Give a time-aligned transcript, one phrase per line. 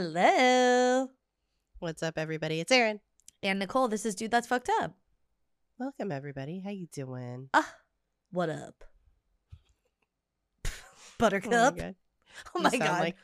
[0.00, 1.08] Hello.
[1.80, 2.60] What's up, everybody?
[2.60, 3.00] It's Erin.
[3.42, 4.94] And Nicole, this is Dude That's Fucked Up.
[5.76, 6.60] Welcome, everybody.
[6.60, 7.48] How you doing?
[7.52, 7.68] Ah,
[8.30, 8.84] what up?
[10.68, 10.70] Oh
[11.18, 11.50] Buttercup.
[11.50, 11.94] my god.
[12.54, 13.00] Oh You my sound god.
[13.00, 13.16] Like,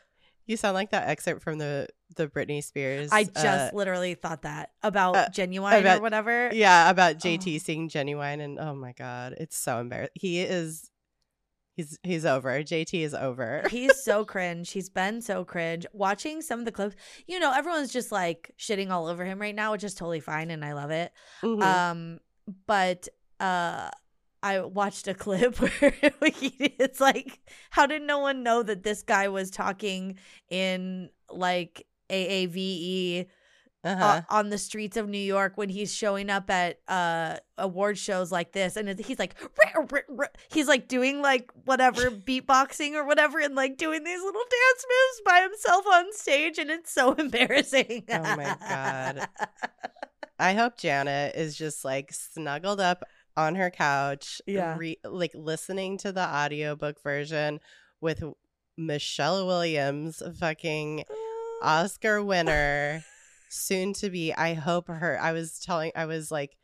[0.46, 1.86] you sound like that excerpt from the
[2.16, 3.10] the Britney Spears.
[3.12, 6.50] I just uh, literally thought that about uh, Ginuwine about- or whatever.
[6.52, 7.58] yeah about JT Oh.
[7.58, 10.10] singing Ginuwine, and oh my god, it's so embarrassing.
[10.14, 10.90] He is.
[11.74, 12.62] He's he's over.
[12.62, 13.64] JT is over.
[13.70, 14.70] He's so cringe.
[14.70, 15.86] He's been so cringe.
[15.92, 16.94] Watching some of the clips,
[17.26, 20.50] you know, everyone's just like shitting all over him right now, which is totally fine
[20.50, 21.12] and I love it.
[21.42, 21.62] Mhm.
[21.62, 22.20] Um,
[22.66, 23.08] but
[23.40, 23.90] uh
[24.42, 29.28] I watched a clip where it's like, how did no one know that this guy
[29.28, 30.18] was talking
[30.50, 33.26] in like AAVE
[33.84, 34.04] uh-huh.
[34.04, 38.32] uh, on the streets of New York when he's showing up at uh award shows
[38.32, 43.04] like this and he's like "Rah, rah, rah." he's like doing like whatever beatboxing or
[43.06, 47.12] whatever and like doing these little dance moves by himself on stage and it's so
[47.18, 48.04] embarrassing.
[48.10, 49.28] Oh my God.
[50.38, 53.04] I hope Janet is just like snuggled up
[53.36, 54.76] on her couch, Yeah.
[54.76, 57.60] re- like listening to the audiobook version
[58.00, 58.22] with
[58.76, 61.04] Michelle Williams, fucking
[61.62, 63.04] Oscar winner,
[63.54, 64.32] soon to be.
[64.32, 65.18] I hope her.
[65.20, 66.56] I was telling, I was like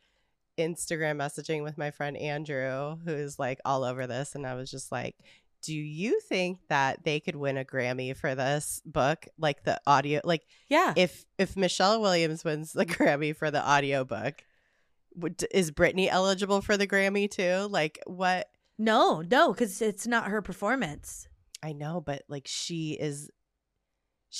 [0.57, 4.69] Instagram messaging with my friend Andrew, who is like all over this, and I was
[4.69, 5.15] just like,
[5.63, 9.27] do you think that they could win a Grammy for this book?
[9.37, 10.93] Like the audio, like yeah.
[10.95, 14.43] if if Michelle Williams wins the Grammy for the audio book,
[15.51, 17.67] is Britney eligible for the Grammy too?
[17.69, 18.47] Like what?
[18.77, 21.27] No, no, because it's not her performance.
[21.61, 23.29] I know, but like she is.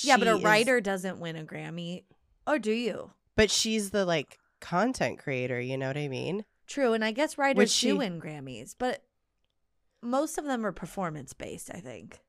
[0.00, 2.04] yeah, but a she is- writer doesn't win a Grammy.
[2.46, 3.12] Or do you?
[3.36, 5.60] but she's the like content creator.
[5.60, 6.44] You know what I mean?
[6.66, 9.02] True, and I guess writers Would she- do win Grammys, but
[10.02, 12.20] most of them are performance based, I think.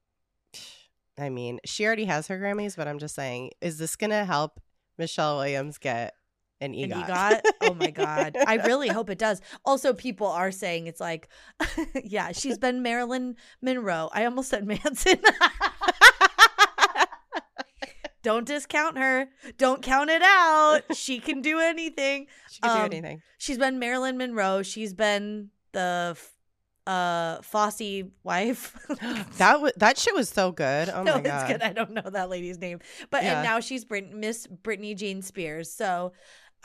[1.18, 4.60] I mean, she already has her Grammys, but I'm just saying, is this gonna help
[4.98, 6.16] Michelle Williams get
[6.62, 7.06] an An EGOT?
[7.08, 7.42] EGOT?
[7.62, 8.36] Oh my god.
[8.48, 9.42] I really hope it does.
[9.66, 11.30] Also, people are saying it's like,
[12.04, 14.10] yeah, she's been Marilyn Monroe.
[14.14, 15.20] I almost said Manson.
[18.24, 19.28] Don't discount her.
[19.58, 20.82] Don't count it out.
[20.96, 22.28] She can do anything.
[22.50, 23.22] she can do Um, anything.
[23.38, 24.64] She's been Marilyn Monroe.
[24.64, 26.18] She's been the
[26.88, 28.76] uh Fosse wife.
[29.38, 30.90] That was that shit was so good.
[30.90, 31.48] Oh no, my it's god!
[31.48, 31.62] good.
[31.62, 32.80] I don't know that lady's name,
[33.10, 33.36] but Yeah.
[33.36, 35.72] and now she's Brit- Miss Britney Jean Spears.
[35.72, 36.14] So,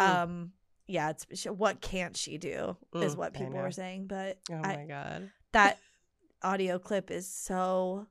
[0.00, 0.08] Mm.
[0.08, 0.52] um,
[0.86, 4.06] yeah, it's what can't she do is Mm, what people were saying.
[4.06, 5.30] But Oh I- my god!
[5.52, 5.78] that
[6.42, 8.06] audio clip is so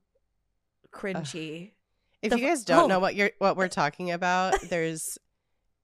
[0.91, 1.71] cringy.
[2.21, 2.87] If The you guys don't oh.
[2.87, 5.03] know what you're what we're talking about, there's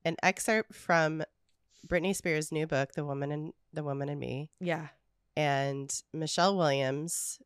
[0.04, 1.24] an excerpt from
[1.88, 4.88] Britney Spears' new book, "The Woman and the Woman and Me," Yeah,
[5.36, 7.40] and Michelle Williams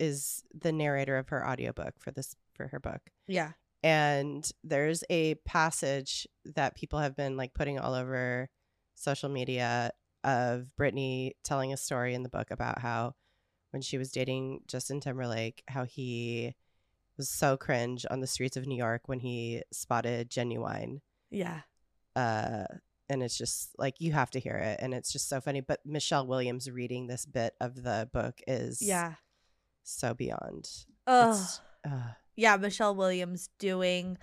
[0.00, 3.00] is the narrator of her audiobook for this for her book.
[3.28, 3.52] yeah,
[3.82, 8.48] And there's a passage that people have been like putting all over
[8.94, 9.92] social media
[10.24, 13.14] of Britney telling a story in the book about how
[13.70, 16.54] when she was dating Justin Timberlake, how he
[17.16, 21.00] was so cringe on the streets of New York when he spotted Ginuwine.
[21.30, 21.60] yeah.
[22.16, 22.64] Uh,
[23.08, 25.60] and it's just like you have to hear it, and it's just so funny.
[25.60, 29.14] But Michelle Williams reading this bit of the book is Yeah.
[29.82, 30.68] so beyond.
[31.06, 31.46] Ugh.
[31.86, 34.16] Uh, Yeah, Michelle Williams doing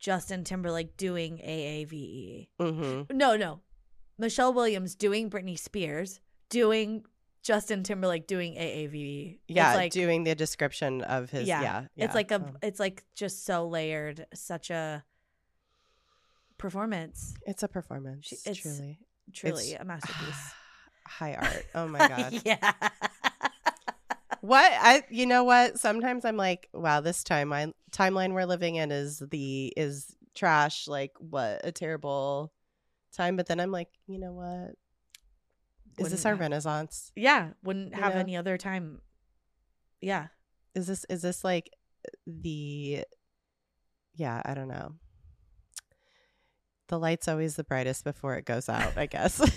[0.00, 2.48] Justin Timberlake doing AAVE.
[2.60, 3.10] mhm.
[3.12, 3.60] No, no.
[4.18, 7.04] Michelle Williams doing Britney Spears, doing
[7.44, 9.38] Justin Timberlake doing AAVE.
[9.46, 11.46] Yeah, it's like, doing the description of his.
[11.46, 15.04] Yeah, yeah, yeah, it's like a, um, it's like just so layered, such a
[16.58, 17.34] performance.
[17.46, 18.26] it's a performance.
[18.26, 18.98] She- it's- truly,
[19.32, 20.52] Truly It's- a masterpiece.
[21.06, 21.66] high art.
[21.74, 22.40] Oh my god.
[22.44, 22.72] yeah.
[24.40, 25.02] what I?
[25.10, 25.78] You know what?
[25.78, 30.88] Sometimes I'm like, wow, this timeline timeline we're living in is the is trash.
[30.88, 32.52] Like, what a terrible
[33.14, 33.36] time.
[33.36, 34.74] But then I'm like, you know what?
[35.98, 37.12] Is this our renaissance?
[37.16, 38.20] yeah, wouldn't You have know?
[38.20, 39.00] any other time.
[40.00, 40.28] Yeah.
[40.74, 41.70] Is this is this like
[42.26, 43.04] the?
[44.16, 44.92] Yeah, I don't know.
[46.88, 48.96] The light's always the brightest before it goes out.
[48.98, 49.38] I guess.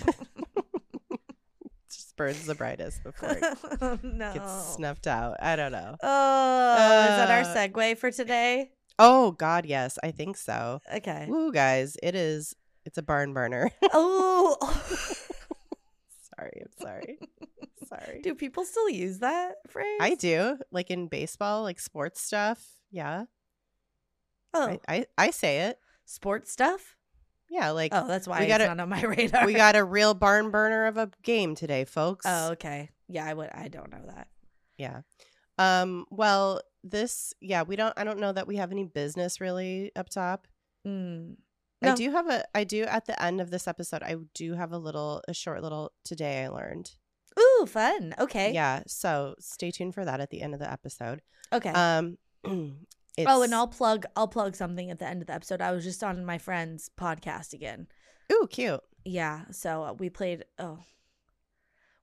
[1.90, 4.32] Just burns the brightest before it no.
[4.34, 5.36] gets snuffed out.
[5.40, 5.96] I don't know.
[6.02, 8.70] Oh, is that our Uh, segue for today?
[8.98, 10.80] Oh God, yes, I think so.
[10.94, 11.26] Okay.
[11.28, 12.54] Woo, guys, it is.
[12.84, 13.70] It's a barn burner.
[13.92, 14.56] Oh,
[16.38, 17.18] sorry, I'm sorry,
[17.88, 18.20] sorry.
[18.22, 19.98] do people still use that phrase?
[20.00, 22.64] I do like in baseball, like sports stuff.
[22.90, 23.24] Yeah,
[24.54, 25.78] Oh, I, I I say it.
[26.04, 26.96] sports stuff.
[27.50, 29.46] Yeah, like Oh, that's why we it's gotta- not on my radar.
[29.46, 32.24] we got a real barn burner of a game today, folks.
[32.28, 32.90] Oh, okay.
[33.08, 33.50] Yeah, I would.
[33.52, 34.28] I don't know that.
[34.76, 35.00] Yeah.
[35.58, 39.90] Um, well, this yeah we don't i don't know that we have any business really
[39.96, 40.46] up top
[40.86, 41.34] Mm.
[41.82, 44.72] I do have a i do at the end of this episode i do have
[44.72, 46.90] a little a short little today i learned
[47.38, 48.14] Ooh, fun.
[48.18, 48.52] Okay.
[48.52, 51.22] yeah so stay tuned for that at the end of the episode
[51.52, 51.70] Okay.
[51.70, 55.60] um it's, oh, and I'll plug I'll plug something at the end of the episode.
[55.60, 57.86] I was just on my friend's podcast again.
[58.32, 60.78] ooh cute Yeah, so uh, we played oh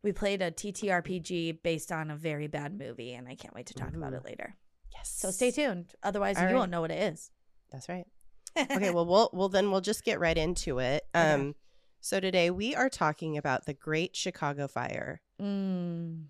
[0.04, 3.74] we played a TTRPG based on a very bad movie and I can't wait to
[3.74, 4.56] talk about it later.
[4.94, 5.94] yes So stay tuned.
[6.04, 6.56] Otherwise All you right.
[6.56, 7.32] won't know what it is.
[7.72, 8.06] that's right
[8.58, 11.32] okay well we'll well then we'll just get right into it Okay.
[11.34, 11.56] um
[12.02, 16.24] so today we are talking about the great chicago fire mm,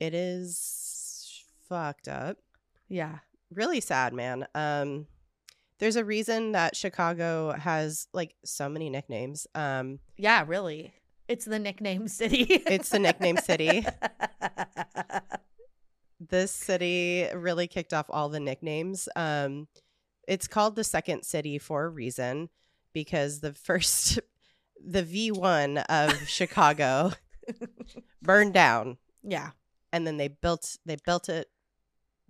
[0.00, 2.38] it is fucked up
[2.88, 3.18] yeah.
[3.52, 5.06] really sad man um
[5.78, 10.92] there's a reason that chicago has like so many nicknames um Yeah, really.
[11.28, 12.46] It's the nickname city.
[12.48, 13.84] It's the nickname city.
[16.20, 19.68] this city really kicked off all the nicknames um
[20.28, 22.48] it's called the second city for a reason
[22.92, 24.20] because the first
[24.84, 27.10] the v1 of chicago
[28.22, 29.50] burned down yeah.
[29.92, 31.48] and then they built they built it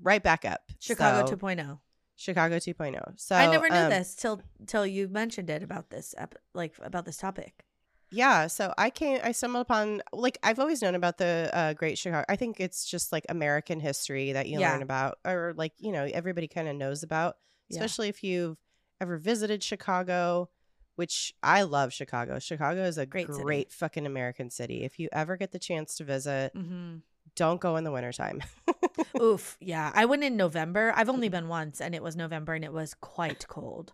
[0.03, 1.79] right back up Chicago So, 2.0.
[2.17, 6.15] chicago 2.0 so I never knew um, this till till you mentioned it about this
[6.17, 7.65] ep- like about this topic.
[8.11, 11.99] Yeah, so I came I stumbled upon like I've always known about the uh, Great
[11.99, 12.25] Chicago.
[12.27, 14.73] I think it's just like American history that you Yeah.
[14.73, 17.37] learn about or like, you know, everybody kind of knows about,
[17.71, 17.77] Yeah.
[17.79, 18.59] especially if you've
[19.01, 20.49] ever visited Chicago,
[20.97, 22.39] which I love Chicago.
[22.39, 23.77] Chicago is a Great great, city.
[23.79, 24.85] fucking American city.
[24.85, 26.97] If you ever get the chance to visit, hmm
[27.37, 28.43] don't go in the wintertime.
[29.21, 29.57] Oof.
[29.61, 29.93] Yeah.
[29.95, 30.93] I went in November.
[30.97, 33.93] I've only been once and it was November and it was quite cold.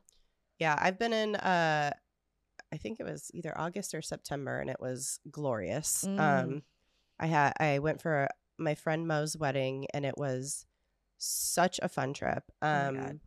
[0.59, 1.91] yeah, I've been in uh
[2.73, 6.05] I think it was either August or September and it was glorious.
[6.09, 6.21] Mm.
[6.21, 6.63] Um
[7.21, 10.65] I had I went for my friend Mo's wedding and it was
[11.19, 12.45] such a fun trip.
[12.63, 13.21] Oh Um God.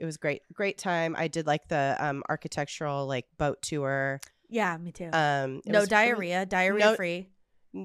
[0.00, 1.14] It was great great time.
[1.18, 4.20] I did like the um architectural like boat tour.
[4.48, 5.10] Yeah, me too.
[5.12, 7.28] Um no diarrhea, diarrhea no- free.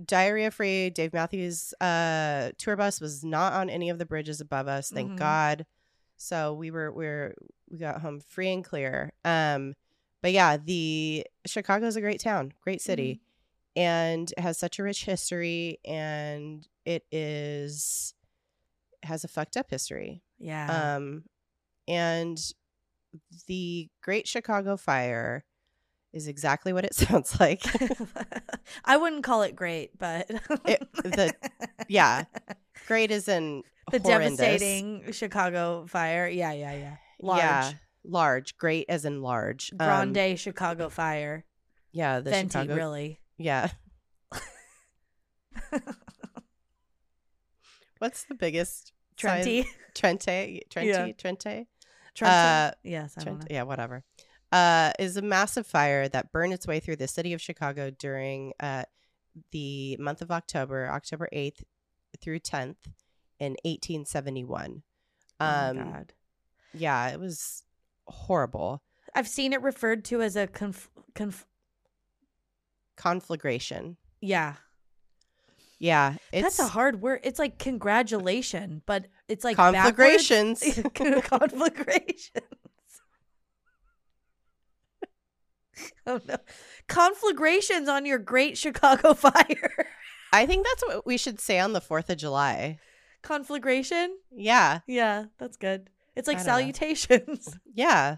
[0.06, 0.90] diarrhea free.
[0.90, 5.12] Dave Matthews uh tour bus was not on any of the bridges above us, thank
[5.12, 5.18] Mhm.
[5.18, 5.66] God.
[6.18, 7.36] So we were we are
[7.70, 9.12] we got home free and clear.
[9.26, 9.76] Um
[10.22, 13.16] but yeah, the Chicago's a great town, great city.
[13.16, 13.24] Mm-hmm.
[13.82, 18.14] And it has such a rich history and it is
[19.04, 20.22] has a fucked up history.
[20.40, 20.96] Yeah.
[20.98, 21.24] Um
[21.90, 22.38] and
[23.48, 25.44] the Great Chicago Fire
[26.14, 27.64] is exactly what it sounds like.
[28.86, 30.30] I wouldn't call it great, but
[30.66, 31.34] It- the-
[31.88, 32.26] yeah.
[32.88, 34.38] great is in the horrendous.
[34.38, 36.28] devastating Chicago fire.
[36.28, 36.96] Yeah, yeah, yeah.
[37.22, 37.40] Large.
[37.40, 37.72] Yeah,
[38.06, 38.58] large.
[38.58, 39.72] Great as in large.
[39.80, 41.46] Um, Grande Chicago fire.
[41.92, 42.76] yeah, the Venti, Chicago.
[42.76, 43.20] really.
[43.38, 43.70] Yeah.
[48.00, 49.66] What's the biggest size- Trenti.
[49.94, 51.12] Trente, Trente, Yeah.
[51.18, 51.66] Trente,
[52.20, 52.68] Trenti.
[52.70, 53.56] Uh, yes, I don't Trent, know.
[53.56, 54.04] yeah, whatever.
[54.52, 58.54] Uh, is a massive fire that burned its way through the city of Chicago during
[58.60, 58.84] uh,
[59.52, 61.64] the month of October, October 8th
[62.20, 62.76] through 10th
[63.40, 64.82] in 1871.
[65.40, 66.14] oh Um, my God.
[66.74, 67.64] yeah, it was
[68.08, 68.82] horrible.
[69.16, 71.46] I've seen it referred to as a conf- conf-
[72.96, 73.98] Conflagration.
[74.22, 74.56] yeah.
[75.82, 77.22] Yeah, it's That's a hard word.
[77.24, 80.62] It's like congratulation, but it's like conflagrations.
[80.94, 82.30] conflagrations.
[86.08, 86.36] oh no.
[86.88, 89.86] Conflagrations on your great Chicago fire.
[90.34, 92.80] I think that's what we should say on the 4th of July.
[93.22, 94.18] Conflagration?
[94.32, 95.90] Yeah, Yeah, that's good.
[96.16, 96.44] It's like know.
[96.44, 97.58] salutations.
[97.74, 98.18] yeah.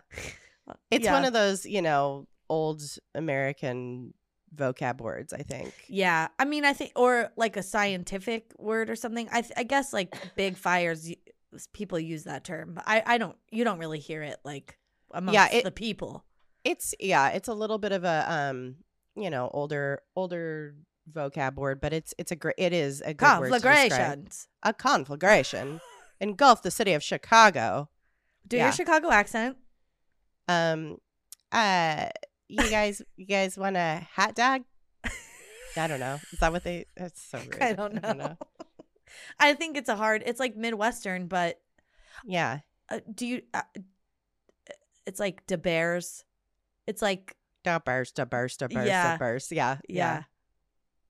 [0.90, 1.14] It's Yeah.
[1.14, 2.82] one of those, you know, old
[3.16, 4.14] American
[4.56, 5.74] vocab words, I think.
[5.88, 9.28] Yeah, I mean, I think, or like a scientific word or something.
[9.32, 11.12] I, th- I guess like big fires,
[11.74, 13.36] people use that term, but I, I don't.
[13.50, 14.78] You don't really hear it like
[15.14, 16.26] amongst it- the people.
[16.64, 18.76] It's yeah, it's a little bit of a um,
[19.16, 20.76] you know, older older
[21.12, 23.50] vocab word, but it's it's a great it is a good word.
[23.52, 24.48] Conflagrations.
[24.64, 25.82] A conflagration
[26.20, 27.90] engulfed the city of Chicago.
[28.48, 28.66] Do Yeah.
[28.66, 29.58] your Chicago accent.
[30.48, 30.98] Um,
[31.52, 32.08] uh,
[32.52, 34.64] you guys, you guys want a hot dog?
[35.78, 36.20] I don't know.
[36.34, 36.86] Is that what they?
[36.98, 37.62] That's so rude.
[37.62, 38.38] I don't know.
[39.40, 40.24] I think it's a hard.
[40.26, 41.62] It's like Midwestern, but
[42.26, 43.42] Yeah, uh, do you?
[43.54, 43.62] Uh,
[45.06, 46.26] it's like the Bears.
[46.88, 49.12] It's like da burst, da burst, da burst, Yeah.
[49.14, 49.52] da burst.
[49.52, 50.24] Yeah, yeah,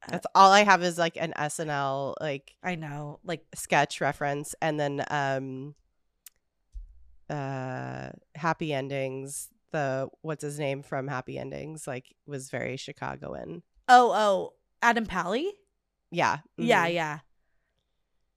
[0.07, 3.19] That's all I have is like an SNL like I know.
[3.23, 5.73] Like sketch reference, and then um,
[7.29, 9.49] uh, happy endings.
[9.71, 13.63] The what's his name from Happy Endings like was very Chicagoan.
[13.87, 15.51] oh oh Adam Pally.
[16.11, 16.93] Yeah, Yeah mhm.
[16.93, 17.19] yeah.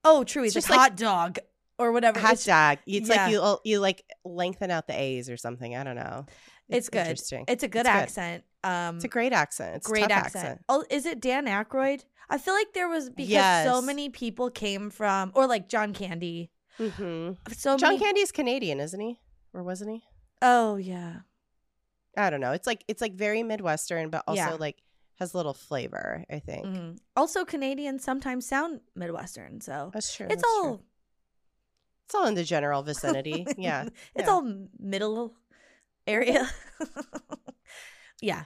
[0.03, 0.43] Oh, true.
[0.43, 1.39] He's It's a just like- hot dog.
[1.77, 2.19] or whatever.
[2.19, 2.77] Hot It's, dog.
[2.87, 3.23] It's yeah.
[3.25, 5.75] like you you like lengthen out the A's or something.
[5.75, 6.25] I don't know.
[6.69, 6.99] it's good.
[6.99, 7.45] Interesting.
[7.47, 7.95] It's a good It's good.
[7.95, 8.43] accent.
[8.63, 9.75] Um, It's a great accent.
[9.77, 10.61] It's a great tough accent.
[10.69, 12.03] Oh, is it Dan Aykroyd?
[12.29, 16.49] I feel like there was because so many people came from, or like John Candy.
[16.79, 17.33] Mm-hmm.
[17.53, 19.19] So John many, Candy's Canadian, isn't he?
[19.53, 20.03] Or wasn't he?
[20.47, 21.21] Oh yeah,
[22.15, 22.51] I don't know.
[22.51, 24.53] It's like it's like very Midwestern, but also Yeah.
[24.59, 24.81] like
[25.19, 26.23] has a little flavor.
[26.29, 26.99] I think Mhm.
[27.15, 30.27] Also, Canadians sometimes sound Midwestern, so that's true.
[30.27, 30.85] it's that's all true.
[32.05, 33.47] it's all in the general vicinity.
[33.57, 34.29] yeah, it's yeah.
[34.29, 35.33] all middle
[36.05, 36.47] area.
[38.21, 38.43] yeah.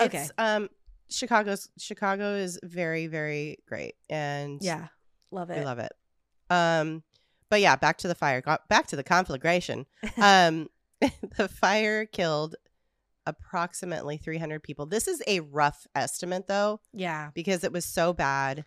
[0.00, 0.18] Okay.
[0.22, 0.68] It's, um,
[1.10, 4.88] Chicago's Chicago is very very great, and Yeah.
[5.30, 5.58] Love it.
[5.58, 5.92] I love it.
[6.50, 7.02] Um,
[7.50, 8.40] but yeah, back to the fire.
[8.40, 9.86] Got back to the conflagration.
[10.16, 10.68] Um,
[11.36, 12.56] the fire killed
[13.26, 14.86] approximately 300 people.
[14.86, 17.30] This is a rough estimate though, yeah.
[17.34, 18.64] because it was so bad.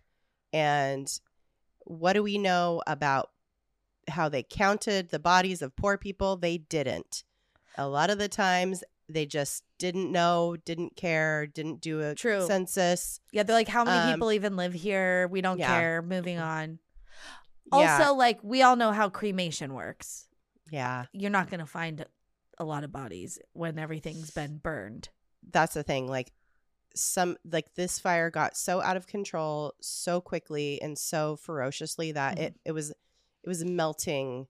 [0.52, 1.08] And
[1.86, 3.30] what do we know about
[4.10, 6.36] how they counted the bodies of poor people?
[6.38, 7.24] They didn't.
[7.78, 12.46] A lot of the times they just didn't know, didn't care, didn't do a True.
[12.46, 13.20] census.
[13.32, 13.44] Yeah.
[13.44, 15.28] They're like, how many Um, people even live here?
[15.30, 15.68] We don't yeah.
[15.68, 16.02] care.
[16.02, 16.80] Moving on.
[17.72, 20.28] Yeah, Also, like, we all know how cremation works.
[20.72, 21.06] yeah.
[21.14, 22.06] You're not going to find
[22.60, 25.10] a lot of bodies when everything's been burned.
[25.52, 26.34] that's the thing like
[26.96, 32.38] some like this fire got so out of control so quickly and so ferociously that
[32.38, 32.42] Mhm.
[32.42, 34.48] it it was it was melting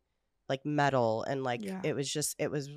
[0.48, 1.80] like metal and like Yeah.
[1.84, 2.70] it was just it was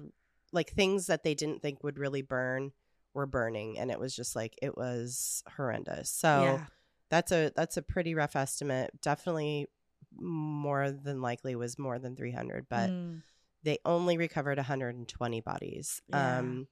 [0.53, 2.73] like things that they didn't think would really burn
[3.15, 6.67] were burning and it was just like it was horrendous so yeah.
[7.09, 9.69] that's a that's a pretty rough estimate definitely
[10.15, 13.23] more than likely was more than 300 but Mm.
[13.63, 16.03] They only recovered 120 bodies.
[16.09, 16.39] Yeah.
[16.39, 16.69] Um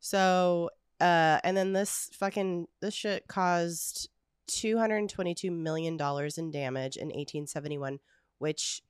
[0.00, 4.08] so uh and then this fucking this shit caused
[4.48, 8.00] 222 million dollars in damage in 1871
[8.38, 8.82] which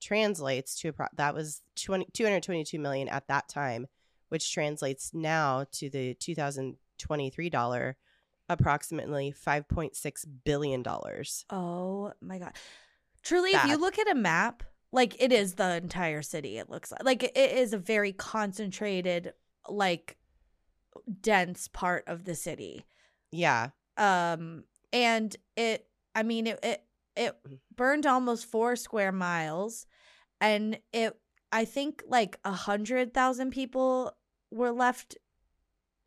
[0.00, 3.86] translates to appro- that was 20, 222 million at that time
[4.28, 7.96] which translates now to the 2023 dollar
[8.48, 11.44] approximately 5.6 billion dollars.
[11.50, 12.52] Oh my god.
[13.22, 16.90] Truly, if you look at a map, like it is the entire city, it looks
[16.90, 17.04] like.
[17.04, 19.32] Like it is a very concentrated,
[19.68, 20.16] like
[21.20, 22.84] dense part of the city.
[23.30, 23.68] Yeah.
[23.96, 26.82] Um and it I mean it it,
[27.16, 27.36] it
[27.76, 29.86] burned almost four square miles
[30.40, 31.16] and it
[31.52, 34.12] I think like a hundred thousand people
[34.50, 35.16] were left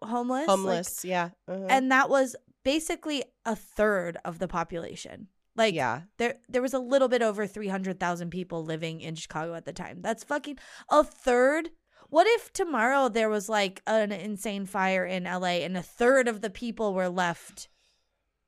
[0.01, 0.47] homeless.
[0.47, 1.29] like- Homeless, yeah.
[1.47, 1.67] uh-huh.
[1.69, 5.27] and that was basically a third of the population.
[5.55, 6.01] Like yeah.
[6.17, 10.01] there there was a little bit over 300,000 people living in Chicago at the time.
[10.01, 10.57] That's fucking
[10.89, 11.69] a third.
[12.09, 16.41] What if tomorrow there was like an insane fire in LA and a third of
[16.41, 17.69] the people were left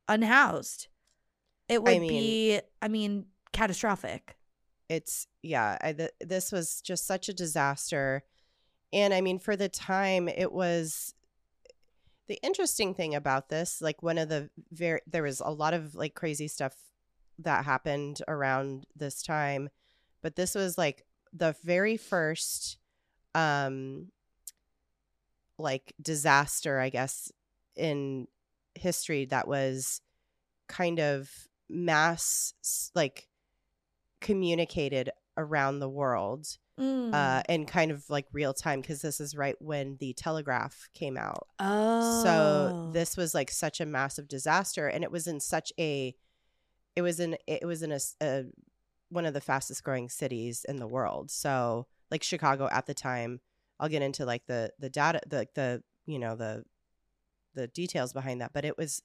[0.08, 0.88] unhoused?
[1.68, 4.36] It would mean- be I mean catastrophic.
[4.90, 8.24] it's yeah I, th- this was just such a disaster
[8.92, 11.14] and i mean for the time it was
[12.28, 15.96] the interesting thing about this like one of the very there was a lot of
[15.96, 16.76] like crazy stuff
[17.40, 19.70] that happened around this time
[20.22, 22.78] but this was like the very first
[23.34, 24.08] um
[25.58, 27.32] like disaster i guess
[27.76, 28.28] in
[28.76, 30.02] history that was
[30.68, 31.30] kind of
[31.70, 32.54] mass
[32.96, 33.28] like
[34.22, 37.14] communicated around the world Mm.
[37.14, 41.16] uh and kind of like real time because this is right when the telegraph came
[41.16, 42.22] out oh.
[42.22, 46.14] so this was like such a massive disaster and it was in such a
[46.96, 48.46] it was in it was in a, a-
[49.10, 53.40] one of the fastest growing cities in the world so like chicago at the time
[53.80, 56.64] i'll get into like the the data the the you know the
[57.54, 59.02] the details behind that but it was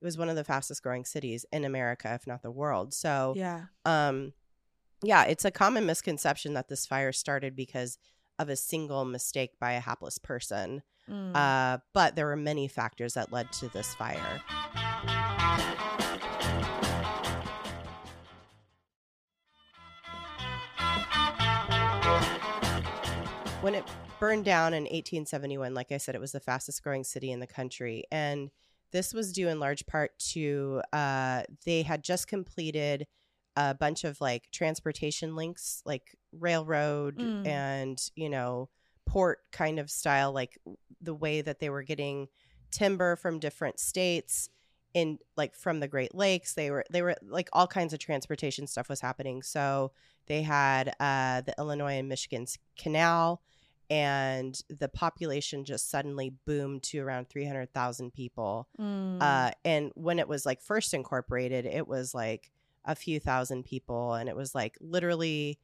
[0.00, 3.34] it was one of the fastest growing cities in america if not the world so
[3.36, 3.64] Yeah.
[3.84, 4.32] um
[5.02, 7.98] yeah it's a common misconception that this fire started because
[8.38, 11.34] of a single mistake by a hapless person Mm.
[11.34, 14.40] uh, but there were many factors that led to this fire.
[23.62, 23.84] When it
[24.18, 27.46] burned down in 1871, like I said, it was the fastest growing city in the
[27.46, 28.02] country.
[28.10, 28.50] And
[28.90, 33.06] this was due in large part to uh, they had just completed
[33.54, 37.46] a bunch of like transportation links, like railroad Mm.
[37.46, 38.68] and, you know,
[39.06, 40.58] port kind of style, like
[41.00, 42.26] the way that they were getting
[42.72, 44.48] timber from different states
[44.92, 46.54] in like from the Great Lakes.
[46.54, 49.42] They were they were like all kinds of transportation stuff was happening.
[49.42, 49.92] So
[50.26, 53.42] they had uh, the Illinois and Michigan's canal,
[53.92, 58.66] and the population just suddenly boomed to around three hundred thousand people.
[58.80, 59.20] Mm.
[59.20, 62.50] Uh, and when it was like first incorporated, it was like
[62.86, 65.58] a few thousand people, and it was like literally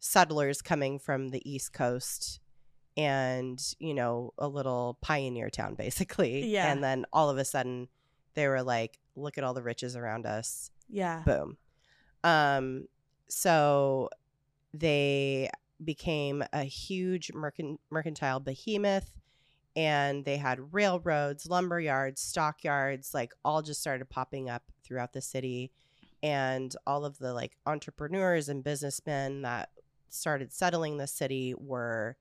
[0.00, 2.40] settlers coming from the East Coast
[2.96, 6.46] and, you know, a little pioneer town basically.
[6.46, 6.72] Yeah.
[6.72, 7.86] And then all of a sudden
[8.34, 10.72] they were like, look at all the riches around us.
[10.88, 11.22] Yeah.
[11.24, 11.56] Boom.
[12.24, 12.88] Um,
[13.28, 14.10] so
[14.74, 15.48] they
[15.84, 19.12] became a huge mercan- mercantile behemoth
[19.78, 25.20] and they had railroads, lumber yards, stockyards, like all just started popping up throughout the
[25.20, 25.70] city.
[26.20, 29.70] And all of the like entrepreneurs and businessmen that
[30.08, 32.16] started settling the city were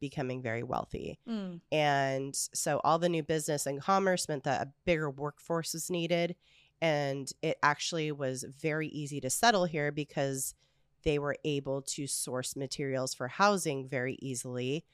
[0.00, 1.18] becoming very wealthy.
[1.28, 1.60] Mm.
[1.70, 6.34] And so all the new business and commerce meant that a bigger workforce was needed.
[6.80, 10.54] And it actually was very easy to settle here because
[11.02, 14.84] they were able to source materials for housing very easily.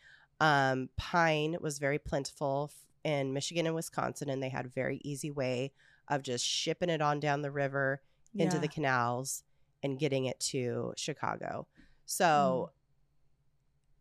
[0.41, 2.71] Um, pine was very plentiful
[3.05, 5.73] in Michigan and Wisconsin, and they had a very easy way
[6.09, 8.01] of just shipping it on down the river
[8.35, 9.43] into the canals
[9.83, 11.67] and getting it to Chicago.
[12.07, 12.71] So,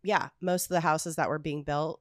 [0.02, 2.00] yeah, most of the houses that were being built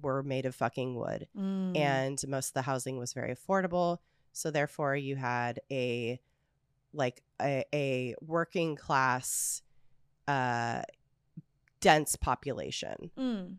[0.00, 1.76] were made of fucking wood, Mm.
[1.76, 3.98] and most of the housing was very affordable.
[4.32, 6.20] So, therefore, you had a
[6.92, 9.62] like a, a working class,
[10.28, 10.82] uh,
[11.80, 13.10] dense population.
[13.18, 13.56] Mm.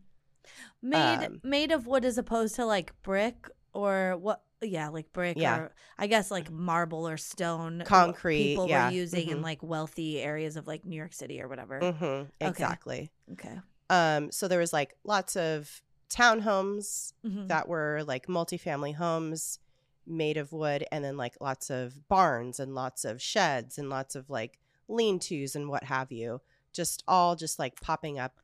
[0.82, 4.44] Made Um, made of wood as opposed to like brick or what?
[4.62, 5.58] Yeah, like brick Yeah.
[5.58, 7.84] or I guess like marble or stone.
[7.86, 8.88] Concrete, People yeah.
[8.88, 9.44] were using in Mhm.
[9.44, 11.92] like wealthy areas of like New York City or whatever.
[11.92, 13.12] hmm exactly.
[13.34, 13.60] Okay.
[13.90, 17.48] Um, so there was like lots of townhomes Mhm.
[17.50, 19.60] that were like multifamily homes
[20.06, 24.16] made of wood and then like lots of barns and lots of sheds and lots
[24.16, 26.42] of like lean-tos and what have you
[26.74, 28.40] just all just like popping up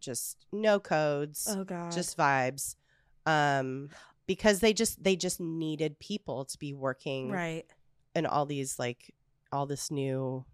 [0.00, 1.92] just no codes oh god.
[1.92, 2.74] just vibes
[3.26, 3.88] um
[4.26, 7.64] because they just they just needed people to be working right.
[8.14, 9.14] and all these like
[9.52, 10.44] all this new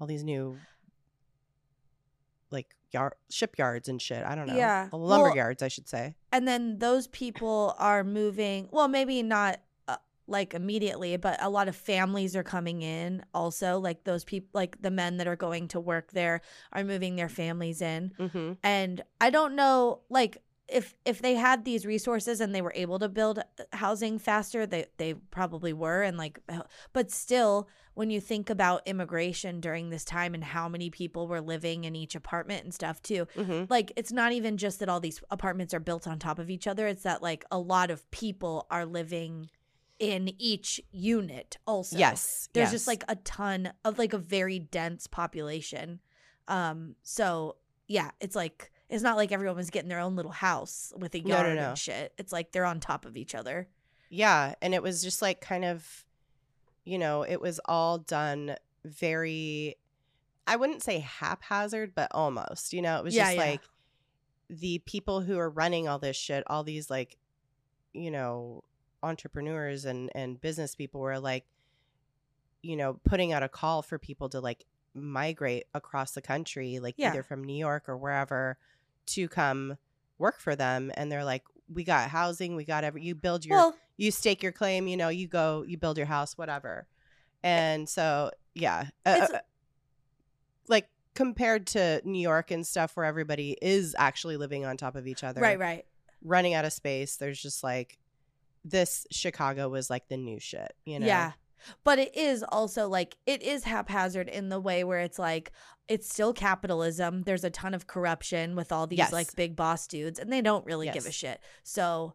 [0.00, 0.56] all these new
[2.50, 4.88] like yard shipyards and shit i don't know Yeah.
[4.92, 8.68] lumber Well, yards i should say And then those people are moving.
[8.72, 13.78] Well, maybe not uh, like immediately, but a lot of families are coming in also.
[13.78, 16.40] Like those people, like the men that are going to work there
[16.72, 18.12] are moving their families in.
[18.18, 18.52] mm-hmm.
[18.64, 22.98] and i don't know like if if they had these resources and they were able
[22.98, 23.42] to build uh,
[23.74, 26.38] housing faster they they probably were and like
[26.92, 31.40] but still when you think about immigration during this time and how many people were
[31.40, 33.64] living in each apartment and stuff too Mm-hmm.
[33.68, 36.66] like it's not even just that all these apartments are built on top of each
[36.66, 39.50] other it's that like a lot of people are living
[39.98, 42.72] in each unit also yes there's yes.
[42.72, 46.00] just like a ton of like a very dense population
[46.48, 50.92] um so yeah it's like it's not like everyone was getting their own little house
[50.96, 51.68] with a No, no, yard no.
[51.70, 53.68] and shit it's like they're on top of each other
[54.10, 56.04] yeah and it was just like kind of
[56.84, 59.76] you know it was all done very
[60.46, 63.42] i wouldn't say haphazard but almost you know it was Yeah, just yeah.
[63.50, 63.60] like
[64.50, 67.16] the people who are running all this shit all these like
[67.92, 68.62] you know
[69.02, 71.44] entrepreneurs and and business people were like
[72.62, 76.94] you know putting out a call for people to like migrate across the country like
[76.96, 77.10] Yeah.
[77.10, 78.58] either from new york or wherever
[79.06, 79.76] to come
[80.18, 83.56] work for them and they're like we got housing we got every you build your
[83.56, 86.86] well you stake your claim you know you go you build your house whatever.
[87.42, 89.38] And so yeah uh, uh,
[90.68, 95.06] like compared to new york and stuff where everybody is actually living on top of
[95.06, 95.58] each other right.
[95.58, 95.84] right
[96.22, 97.98] running out of space there's just like
[98.64, 101.06] this chicago was like the new shit you know?
[101.06, 101.32] Yeah
[101.84, 105.52] but it is also like it is haphazard in the way where it's like
[105.88, 107.22] it's still capitalism.
[107.22, 109.12] There's a ton of corruption with all these Yes.
[109.12, 111.40] like big boss dudes and they don't really give a shit.
[111.62, 112.14] So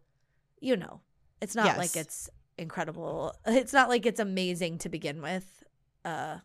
[0.60, 1.02] you know
[1.42, 3.34] it's not like it's incredible.
[3.46, 5.64] It's not like it's amazing to begin with.
[6.04, 6.40] Uh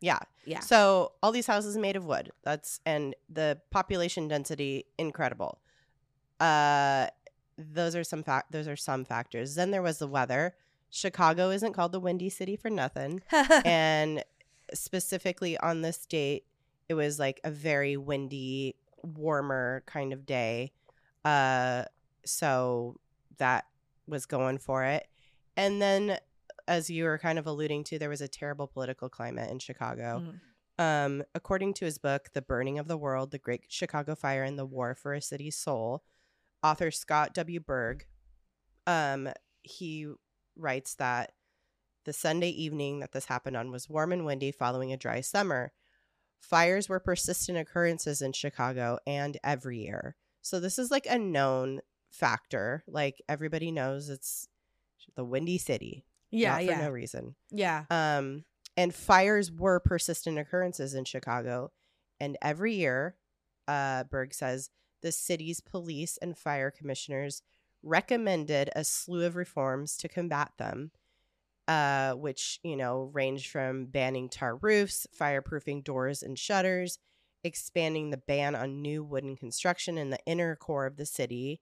[0.00, 0.18] yeah.
[0.44, 0.60] yeah.
[0.60, 2.30] So all these houses made of wood.
[2.42, 5.60] That's and the population density incredible.
[6.40, 7.08] Uh
[7.56, 9.54] those are some fact those are some factors.
[9.54, 10.54] Then there was the weather
[10.94, 13.20] chicago isn't called the windy city for nothing
[13.64, 14.22] and
[14.72, 16.44] specifically on this date
[16.88, 20.70] it was like a very windy warmer kind of day
[21.24, 21.82] uh
[22.24, 22.96] so
[23.38, 23.64] that
[24.06, 25.06] was going for it
[25.56, 26.16] and then
[26.68, 30.22] as you were kind of alluding to there was a terrible political climate in chicago
[30.78, 31.04] Mm.
[31.06, 34.58] um, according to his book, The Burning of the World The Great Chicago Fire and
[34.58, 36.02] the War for a City's Soul,
[36.64, 37.60] author Scott W.
[37.60, 38.06] Berg,
[38.86, 39.28] um,
[39.62, 40.08] he
[40.56, 41.32] writes that
[42.04, 45.72] the Sunday evening that this happened on was warm and windy following a dry summer.
[46.40, 50.16] Fires were persistent occurrences in Chicago and every year.
[50.42, 52.84] So this is like a known factor.
[52.86, 54.48] Like everybody knows it's
[55.16, 56.04] the windy city.
[56.30, 57.34] yeah not for yeah no reason.
[57.50, 58.44] yeah Um,
[58.76, 61.72] and fires were persistent occurrences in Chicago.
[62.20, 63.16] And every year,
[63.68, 67.42] uh, Berg says the city's police and fire commissioners
[67.84, 70.90] recommended a slew of reforms to combat them,
[71.68, 76.98] uh, which, you know, range from banning tar roofs, fireproofing doors and shutters,
[77.42, 81.60] expanding the ban on new wooden construction in the inner core of the city,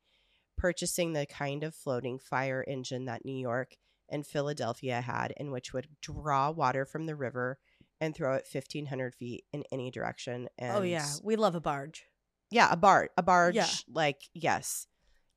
[0.57, 3.77] purchasing the kind of floating fire engine that New York
[4.09, 7.59] and Philadelphia had, in which would draw water from the river
[8.01, 10.49] and throw it 1,500 feet in any direction.
[10.59, 12.05] And oh yeah, we love a barge.
[12.51, 13.67] yeah, a barge, a barge, Yeah.
[13.89, 14.87] like yes.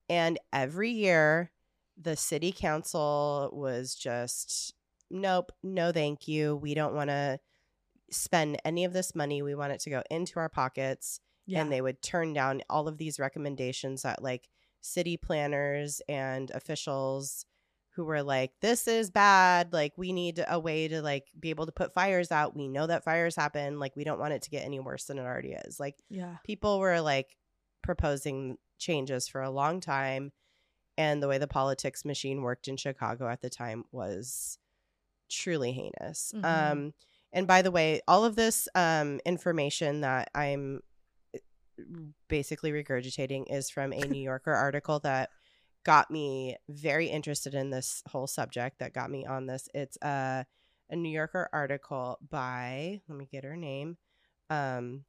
[0.10, 1.52] And every year,
[2.00, 4.74] the city council was just,
[5.10, 6.56] nope, no, thank you.
[6.56, 7.40] We don't want to
[8.12, 9.42] spend any of this money.
[9.42, 11.20] We want it to go into our pockets.
[11.48, 14.50] Yeah, And they would turn down all of these recommendations that, like,
[14.82, 17.46] city planners and officials
[17.96, 19.72] who were like, this is bad.
[19.72, 22.56] Like, we need a way to, like, be able to put fires out.
[22.56, 23.80] We know that fires happen.
[23.80, 25.80] Like, we don't want it to get any worse than it already is.
[25.80, 27.38] Like, yeah, people were like
[27.84, 30.32] proposing changes for a long time
[30.98, 34.58] and the way the politics machine worked in chicago at the time was
[35.30, 36.46] truly heinous Mhm.
[36.46, 36.94] um
[37.34, 40.82] and by the way all of this um information that i'm
[41.36, 41.40] uh,
[42.28, 45.30] basically regurgitating is from a new yorker article that
[45.84, 50.44] got me very interested in this whole subject that got me on this it's uh,
[50.90, 53.98] a new yorker article by let me get her name
[54.50, 55.04] um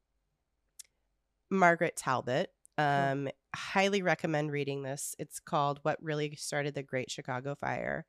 [1.51, 2.51] Margaret Talbot.
[2.79, 5.15] Um, highly recommend reading this.
[5.19, 8.07] It's called What Really Started the Great Chicago Fire.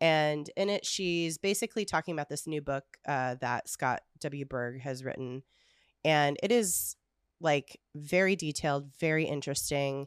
[0.00, 4.44] And in it, she's basically talking about this new book uh, that Scott W.
[4.44, 5.42] Berg has written.
[6.04, 6.96] And it is
[7.40, 10.06] like very detailed, very interesting.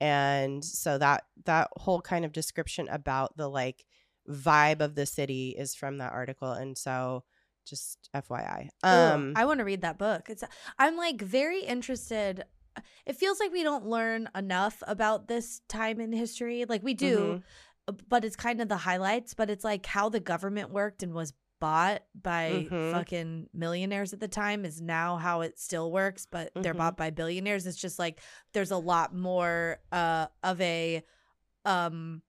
[0.00, 3.84] And so that that whole kind of description about the like
[4.28, 6.52] vibe of the city is from that article.
[6.52, 7.24] And so
[7.66, 8.68] just FYI.
[8.84, 10.28] Ooh, Um I want to read that book.
[10.28, 10.44] It's
[10.78, 12.44] I'm like very interested.
[13.04, 16.64] It feels like we don't learn enough about this time in history.
[16.68, 17.42] Like we do,
[17.88, 17.98] Mhm.
[18.08, 19.34] but it's kind of the highlights.
[19.34, 22.90] But it's like how the government worked and was bought by Mhm.
[22.90, 26.78] fucking millionaires at the time is now how it still works, but they're Mhm.
[26.78, 27.66] bought by billionaires.
[27.66, 28.20] It's just like
[28.52, 31.02] there's a lot more uh of a
[31.64, 32.22] um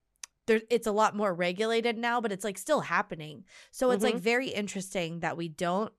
[0.45, 3.43] there it's a lot more regulated now, but it's like still happening.
[3.71, 4.19] So it's like Mhm.
[4.21, 5.91] very interesting that we don't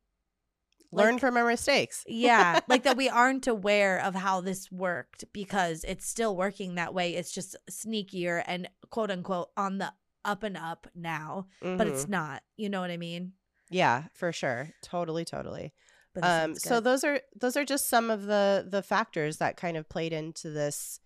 [0.92, 2.04] learn like- from our mistakes.
[2.06, 6.94] yeah, like that we aren't aware of how this worked because it's still working that
[6.94, 7.14] way.
[7.14, 9.92] It's just sneakier and quote unquote on the
[10.24, 11.90] up and up now, but Mhm.
[11.92, 12.42] it's not.
[12.56, 13.32] You know what I mean?
[13.70, 14.70] yeah, for sure.
[14.82, 15.72] Totally, totally.
[16.14, 19.76] But Um so those are those are just some of the the factors that kind
[19.76, 21.00] of played into this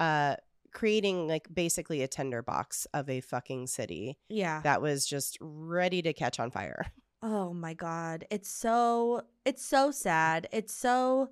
[0.00, 0.36] uh
[0.72, 4.60] creating like basically a tinderbox of a fucking city yeah.
[4.62, 6.86] that was just ready to catch on fire.
[7.22, 10.48] Oh my god, it's so it's so sad.
[10.52, 11.30] It's so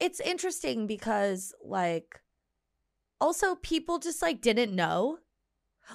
[0.00, 2.20] it's interesting because like
[3.20, 5.18] also people just like didn't know.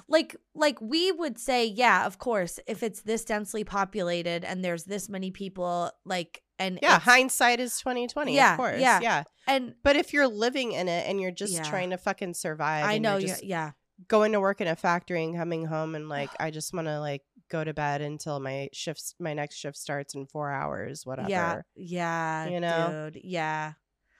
[0.08, 4.84] Like like we would say, yeah, of course, if it's this densely populated and there's
[4.84, 8.80] this many people like and Yeah, hindsight is 2020, Yeah, of course.
[8.80, 9.00] yeah.
[9.02, 9.24] Yeah.
[9.48, 11.62] and But if you're living in it and you're just Yeah.
[11.62, 13.72] trying to fucking survive I and know just yeah.
[14.08, 17.00] going to work in a factory and coming home and like I just want to
[17.00, 21.28] like go to bed until my shifts my next shift starts in 4 hours whatever.
[21.28, 21.62] Yeah.
[21.76, 22.46] Yeah.
[22.48, 23.10] You know?
[23.12, 23.22] Dude.
[23.24, 23.72] Yeah.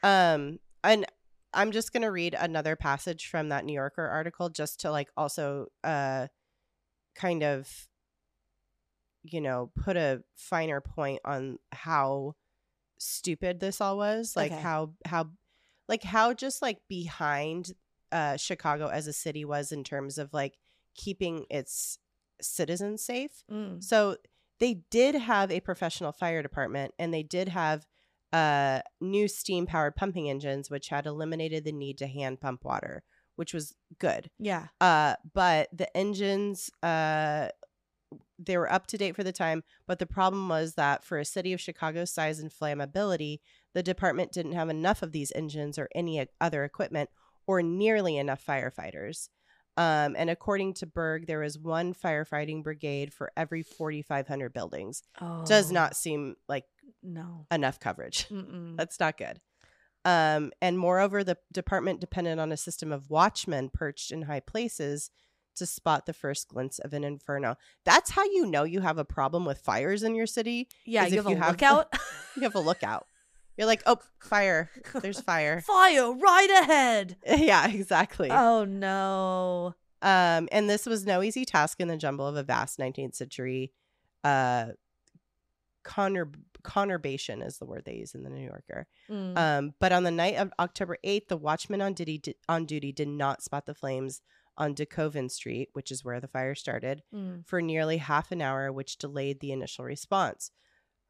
[0.03, 1.07] Um, and
[1.53, 5.67] I'm just gonna read another passage from that New Yorker article just to like also
[5.85, 6.27] uh
[7.17, 7.69] kind of
[9.23, 12.35] you know put a finer point on how
[12.99, 14.61] stupid this all was like Okay.
[14.61, 15.31] how how
[15.89, 17.73] like how just like behind
[18.13, 20.55] uh chicago as a city was in terms of like
[20.95, 21.99] keeping its
[22.45, 23.83] citizens safe Mm.
[23.83, 24.17] so
[24.59, 27.87] they did have a professional fire department and they did have
[28.33, 33.03] uh, new steam powered pumping engines, which had eliminated the need to hand pump water,
[33.37, 34.31] which was good.
[34.39, 34.67] Yeah.
[34.81, 37.49] Uh, but the engines, uh,
[38.39, 39.65] they were up to date for the time.
[39.87, 43.39] But the problem was that for a city of Chicago's size and flammability,
[43.75, 47.11] the department didn't have enough of these engines or any other equipment
[47.47, 49.29] or nearly enough firefighters.
[49.81, 55.03] Um, and according to Berg, there is one firefighting brigade for every 4,500 buildings.
[55.21, 55.43] Oh.
[55.47, 56.65] Does not seem like
[57.03, 57.47] No.
[57.51, 58.29] enough coverage.
[58.31, 58.77] Mm-mm.
[58.77, 59.41] That's not good.
[60.05, 65.11] Um, and moreover, the department depended on a system of watchmen perched in high places
[65.57, 67.57] to spot the first glints of an inferno.
[67.85, 70.69] That's how you know you have a problem with fires in your city.
[70.87, 71.95] Yeah, you have a you have- lookout.
[72.37, 73.07] You have a lookout.
[73.61, 74.71] You're like, oh, fire.
[75.03, 75.61] There's fire.
[75.67, 77.17] Fire right ahead.
[77.27, 78.31] yeah, exactly.
[78.31, 79.75] Oh no.
[80.01, 83.71] Um, and this was no easy task in the jumble of a vast 19th century
[84.25, 84.69] uh,
[85.85, 88.87] conurbation conurbation is the word they use in the New Yorker.
[89.11, 89.37] Mm.
[89.39, 92.93] Um, but on the night of October 8th, the watchman on duty, di- on duty
[92.93, 94.21] did not spot the flames
[94.59, 97.47] on DeCoven Street, which is where the fire started, Mm.
[97.47, 100.51] for nearly half an hour, which delayed the initial response.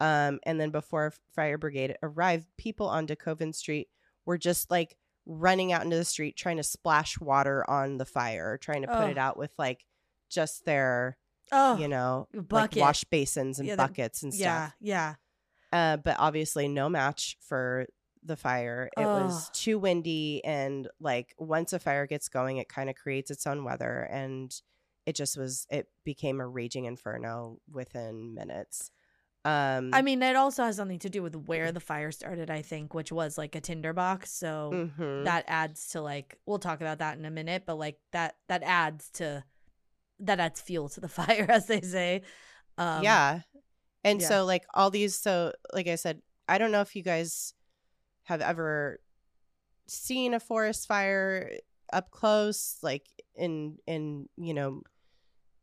[0.00, 3.88] Um, and then before fire brigade arrived, people on DeCoven Street
[4.24, 8.56] were just like running out into the street trying to splash water on the fire,
[8.58, 9.10] trying to put Ugh.
[9.10, 9.84] it out with like
[10.30, 11.18] just their,
[11.52, 12.76] Oh, you know, bucket.
[12.76, 14.72] like wash basins and Yeah, buckets and stuff.
[14.80, 15.14] yeah,
[15.72, 15.92] yeah.
[15.94, 17.86] Uh, but obviously no match for
[18.24, 18.88] the fire.
[18.96, 23.30] It was too windy and like once a fire gets going, it kind of creates
[23.30, 24.54] its own weather and
[25.06, 28.90] it just was it became a raging inferno within minutes.
[29.44, 32.62] Um I mean, it also has something to do with where the fire started, I
[32.62, 34.30] think, which was like a tinderbox.
[34.30, 35.24] So mhm.
[35.24, 38.62] that adds to like we'll talk about that in a minute, but like that that
[38.62, 39.44] adds to
[40.20, 42.22] that adds fuel to the fire, as they say.
[42.76, 43.40] Um, yeah.
[44.04, 44.28] And yeah.
[44.28, 47.54] so like all these so like I said, I don't know if you guys
[48.24, 49.00] have ever
[49.86, 51.50] seen a forest fire
[51.92, 54.82] up close like in in you know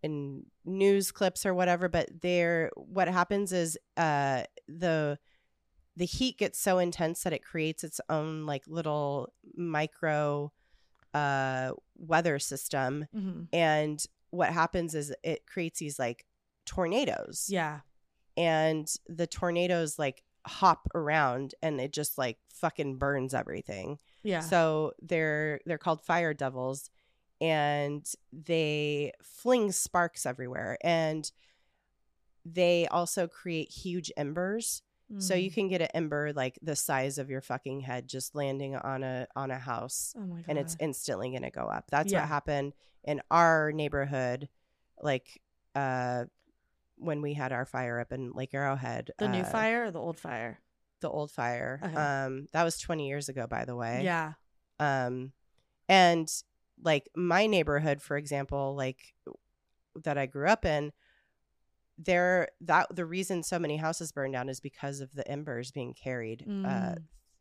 [0.07, 5.17] in news clips or whatever but there what happens is uh the
[5.95, 10.51] the heat gets so intense that it creates its own like little micro
[11.13, 13.47] uh weather system mhm.
[13.53, 16.25] and what happens is it creates these like
[16.65, 17.79] tornadoes Yeah.
[18.35, 23.99] and the tornadoes like hop around and it just like fucking burns everything.
[24.23, 24.41] Yeah.
[24.41, 26.89] So they're they're called fire devils
[27.41, 31.31] and they fling sparks everywhere and
[32.45, 34.81] they also create huge embers.
[35.19, 35.53] So you Mm.
[35.53, 39.25] can get an ember like the size of your fucking head just landing on a
[39.37, 41.85] on a house Oh and it's instantly going to go up.
[41.89, 42.19] That's Yeah.
[42.21, 42.73] what happened
[43.05, 44.49] in our neighborhood
[45.01, 45.41] like
[45.75, 46.25] uh
[46.97, 49.11] when we had our fire up in Lake Arrowhead.
[49.17, 50.59] the new uh, fire or the old fire?
[50.99, 51.79] the old fire.
[51.81, 51.95] Okay.
[51.95, 54.01] Um that was 20 years ago by the way.
[54.03, 54.33] Yeah.
[54.79, 55.31] Um
[55.87, 56.29] and
[56.81, 59.13] like my neighborhood for example, like
[60.03, 60.91] that I grew up in
[61.97, 65.93] there that the reason so many houses burned down is because of the embers being
[65.93, 66.97] carried uh Mm.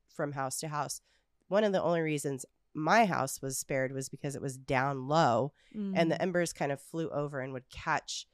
[0.09, 1.03] from house to house.
[1.49, 5.53] One of the only reasons my house was spared was because it was down low
[5.75, 6.23] and the Mm.
[6.23, 8.27] embers kind of flew over and would catch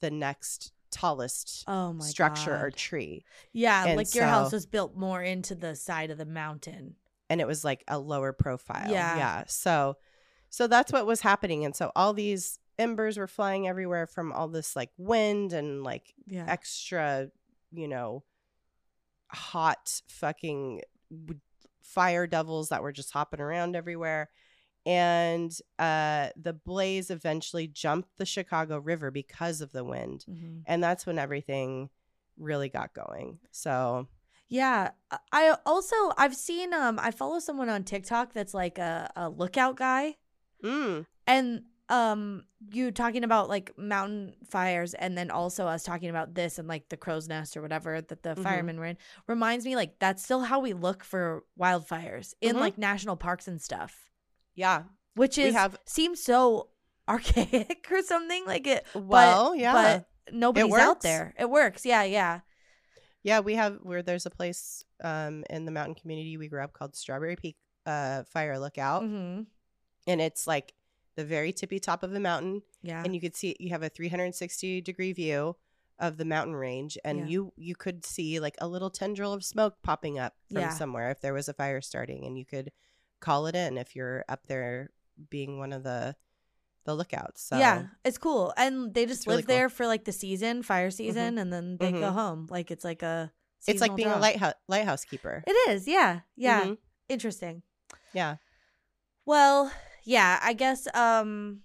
[0.00, 3.24] the next tallest oh structure or tree.
[3.52, 6.94] yeah, and like your house was built more into the side of the mountain.
[7.28, 8.88] And it was like a lower profile.
[8.90, 9.16] Yeah.
[9.16, 9.44] Yeah.
[9.48, 9.96] So
[10.54, 11.64] so that's what was happening.
[11.64, 16.14] And so all these embers were flying everywhere from all this like wind and like
[16.26, 16.44] Yeah.
[16.48, 17.30] extra,
[17.72, 18.22] you know,
[19.30, 20.82] hot fucking
[21.82, 24.30] fire devils that were just hopping around everywhere.
[24.86, 30.24] And uh, the blaze eventually jumped the Chicago River because of the wind.
[30.28, 30.62] Mhm.
[30.66, 31.90] And that's when everything
[32.36, 33.38] really got going.
[33.50, 34.08] So,
[34.48, 34.90] Yeah.
[35.10, 39.28] I- I also I've seen um I follow someone on TikTok that's like a, a
[39.30, 40.16] lookout guy
[40.64, 46.34] mm, and um you talking about like mountain fires and then also us talking about
[46.34, 48.42] this and like the crow's nest or whatever that the Mhm.
[48.42, 48.96] firemen were in
[49.28, 52.60] reminds me like that's still how we look for wildfires in Mhm.
[52.60, 54.08] like national parks and stuff
[54.54, 54.84] yeah.
[55.14, 56.70] which We is have- seems so
[57.06, 59.72] archaic or something like it Well, yeah.
[59.74, 62.40] but nobody's out there it works yeah yeah
[63.22, 66.72] Yeah, we have where there's a place um, in the mountain community we grew up
[66.72, 69.02] called Strawberry Peak uh, Fire Lookout.
[69.02, 69.42] hmm
[70.06, 70.74] And it's like
[71.16, 72.62] the very tippy top of the mountain.
[72.82, 75.56] yeah and you could see you have a 360 degree view
[76.00, 77.26] of the mountain range and Yeah.
[77.26, 80.70] you you could see like a little tendril of smoke popping up from Yeah.
[80.70, 82.72] somewhere if there was a fire starting and you could
[83.20, 84.90] call it in if you're up there
[85.30, 86.16] being one of the
[86.84, 88.52] the lookouts so Yeah, it's cool.
[88.58, 89.54] And they just It's really live cool.
[89.56, 92.12] there for like the season, fire season, and then they go Mhm.
[92.12, 92.46] home.
[92.50, 93.32] Like it's like a
[93.66, 96.20] it's like being a lighthouse lighthouse keeper It is, yeah.
[96.36, 96.64] Yeah.
[96.64, 96.78] Mhm.
[97.08, 97.62] Interesting.
[98.12, 98.36] yeah
[99.24, 99.72] Well,
[100.04, 101.60] yeah, I guess um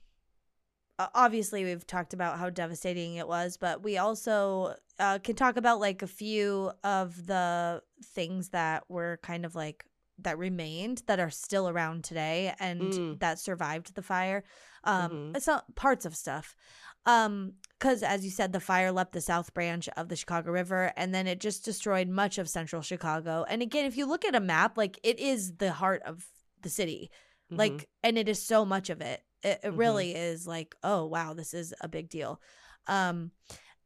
[1.16, 5.80] obviously we've talked about how devastating it was, but we also uh, can talk about
[5.80, 9.86] like a few of the things that were kind of like
[10.22, 13.20] that remained that are still around today and Mm.
[13.22, 14.44] that survived the fire.
[14.84, 15.38] Um Mhm.
[15.38, 16.58] it's not parts of stuff.
[17.06, 20.92] Um cuz as you said the fire leapt the south branch of the Chicago River
[20.98, 23.46] and then it just destroyed much of central Chicago.
[23.48, 26.26] And again, if you look at a map, like it is the heart of
[26.62, 27.10] the city
[27.52, 27.58] Mhm.
[27.58, 29.78] like and it is so much of it it, it Mhm.
[29.78, 32.42] really is like oh wow this is a big deal
[32.88, 33.32] um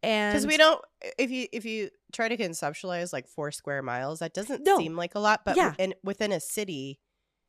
[0.02, 0.84] and because we don't
[1.18, 4.78] if you if you try to conceptualize like four square miles that doesn't No.
[4.78, 5.70] seem like a lot but Yeah.
[5.72, 7.00] within within a city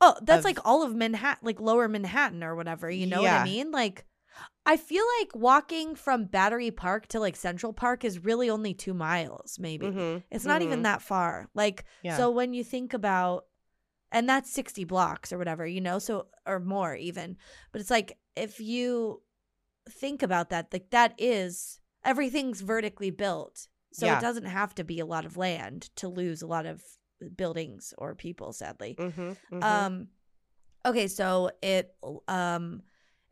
[0.00, 3.30] oh that's of- like all of manhattan like lower manhattan or whatever you know what
[3.32, 4.04] i mean like
[4.66, 8.92] I feel like walking from Battery Park to like Central Park is really only two
[8.92, 9.86] miles, maybe.
[9.86, 10.84] Mhm, It's not even mhm.
[10.84, 11.48] that far.
[11.54, 12.16] Like, Yeah.
[12.16, 13.44] so when you think about,
[14.14, 17.36] and that's 60 blocks or whatever, you know, so, or more even.
[17.72, 19.20] But it's like, if you
[19.90, 23.66] think about that, like, that is, everything's vertically built.
[23.92, 24.18] So Yeah.
[24.18, 26.82] it doesn't have to be a lot of land to lose a lot of
[27.36, 28.96] buildings or people, sadly.
[28.98, 29.62] Mhm, mhm.
[29.62, 30.08] Um
[30.86, 31.94] okay, so it
[32.28, 32.82] um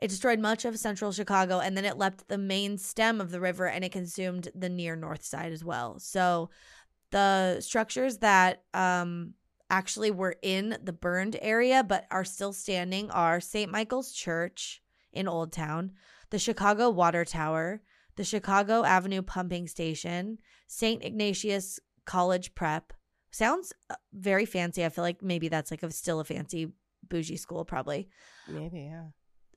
[0.01, 3.41] it destroyed much of central Chicago and then it left the main stem of the
[3.41, 5.99] river and it consumed the near north side as well.
[6.01, 6.51] So
[7.11, 9.35] the structures that um
[9.73, 13.73] actually were in the burned area but are still standing are St.
[13.73, 14.83] Michael's Church
[15.13, 15.93] in Old Town,
[16.31, 17.83] the Chicago Water Tower,
[18.17, 21.03] the Chicago Avenue Pumping Station, St.
[21.03, 22.93] Ignatius College Prep.
[23.31, 24.85] Sounds uh, very fancy.
[24.85, 26.71] I feel like maybe that's like a still a fancy
[27.09, 28.09] bougie school probably.
[28.47, 29.07] Maybe, yeah.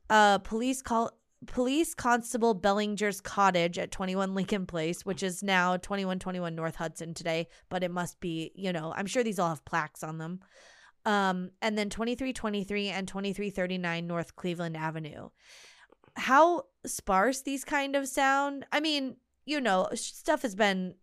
[0.09, 1.11] Uh police call
[1.47, 7.47] Police Constable Bellinger's cottage at 21 Lincoln Place, which is now 2121 North Hudson today,
[7.69, 10.39] but it must be, you know, I'm sure these all have plaques on them.
[11.05, 15.29] Um, and then 2323 and 2339 North Cleveland Avenue.
[16.15, 18.65] How sparse these kind of sound.
[18.71, 20.95] I mean, you know, stuff has been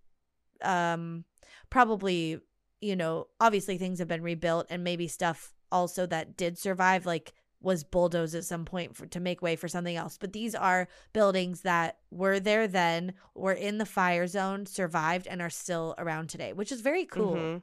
[0.62, 1.24] um
[1.70, 2.38] probably,
[2.80, 7.32] you know, obviously things have been rebuilt and maybe stuff also that did survive like
[7.62, 10.18] was bulldozed at some point for, to make way for something else.
[10.18, 15.40] But these are buildings that were there then, were in the fire zone, survived, and
[15.40, 17.36] are still around today, which is very cool.
[17.36, 17.62] Mhm.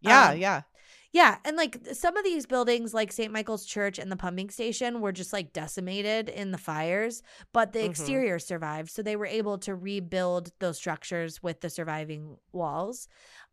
[0.00, 0.62] Yeah, Um, yeah.
[1.12, 3.32] Yeah, and like some of these buildings, like St.
[3.32, 7.78] Michael's Church and the pumping station, were just like decimated in the fires, but the
[7.80, 7.90] Mhm.
[7.90, 8.90] exterior survived.
[8.90, 13.08] So they were able to rebuild those structures with the surviving walls.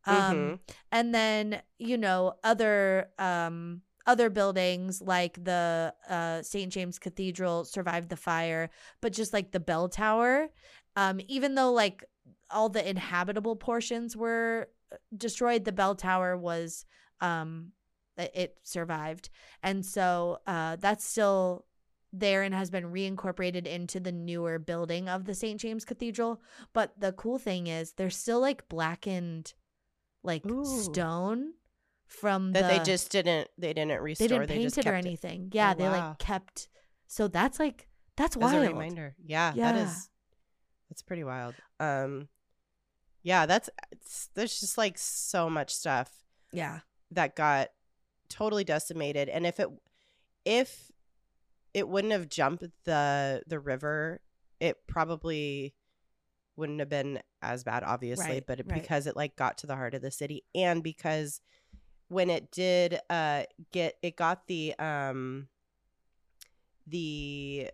[0.06, 0.60] Um, Mhm.
[0.92, 6.72] And then, you know, other um, other buildings like the uh, St.
[6.72, 8.70] James Cathedral survived the fire,
[9.02, 10.50] but just like the bell tower,
[10.96, 12.04] um, even though like
[12.50, 16.86] all the inhabitable portions were uh, destroyed, the bell tower was
[17.22, 17.72] um
[18.18, 19.30] it- it survived
[19.64, 21.66] and so uh that's still
[22.12, 26.42] there and has been reincorporated into the newer building of the st james cathedral
[26.74, 29.54] but the cool thing is there's still like blackened
[30.24, 30.66] like Ooh.
[30.66, 31.54] stone
[32.12, 34.28] from That the, they just didn't they didn't restore.
[34.28, 36.10] they didn't they paint it or anything yeah Oh, they wow.
[36.10, 36.68] like kept
[37.08, 38.54] so that's like that's wild.
[38.56, 39.16] As a reminder.
[39.26, 39.84] Yeah, that Yeah.
[39.84, 40.10] is
[40.90, 41.56] that's pretty wild.
[41.80, 42.28] Um
[43.24, 46.12] yeah, that's it's, there's just like so much stuff
[46.52, 46.80] yeah
[47.12, 47.70] that got
[48.30, 49.68] totally decimated and if it
[50.46, 50.92] if
[51.74, 54.20] it wouldn't have jumped the the river,
[54.60, 55.74] it probably
[56.58, 58.82] wouldn't have been as bad obviously, Right, but it, right.
[58.82, 61.40] because it like got to the heart of the city and because
[62.12, 65.48] when it did uh get it got the um
[66.88, 67.70] the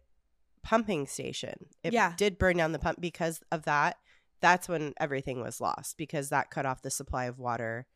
[0.64, 1.68] pumping station.
[1.84, 2.14] It Yeah.
[2.18, 3.98] did burn down the pump because of that.
[4.40, 7.88] That's when everything was lost because that cut off the supply of water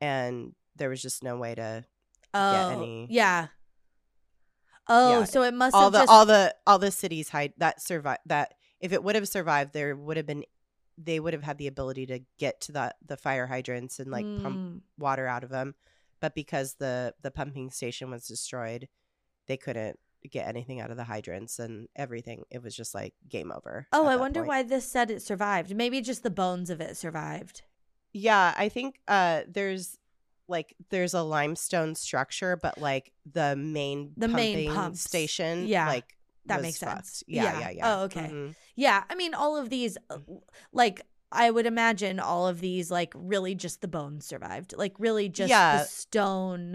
[0.00, 1.84] and there was just no way to
[2.32, 3.48] oh any- yeah
[4.88, 7.52] oh Yeah, so it must all have the just all the all the cities hide
[7.58, 10.44] that survive that if it would have survived there would have been
[10.96, 14.24] they would have had the ability to get to the the fire hydrants and like
[14.42, 14.80] pump Mm.
[14.98, 15.74] water out of them
[16.20, 18.88] but because the the pumping station was destroyed
[19.46, 19.98] they couldn't
[20.30, 24.06] get anything out of the hydrants and everything it was just like game over Oh,
[24.06, 24.48] I wonder point.
[24.48, 25.74] why this said it survived.
[25.76, 27.62] Maybe just the bones of it survived.
[28.12, 29.98] yeah i think uh there's
[30.48, 35.00] like there's a limestone structure but like the main The main pumping pumps.
[35.02, 37.06] station Yeah, like that makes fucked.
[37.06, 37.24] sense.
[37.26, 37.58] yeah Yeah.
[37.60, 38.28] yeah yeah Oh, okay.
[38.32, 38.54] Mhm.
[38.76, 40.18] Yeah, I mean, all of these, uh,
[40.72, 41.00] like,
[41.32, 44.74] I would imagine all of these, like, really just the bones survived.
[44.76, 45.78] Like, really just Yeah.
[45.78, 46.72] the stone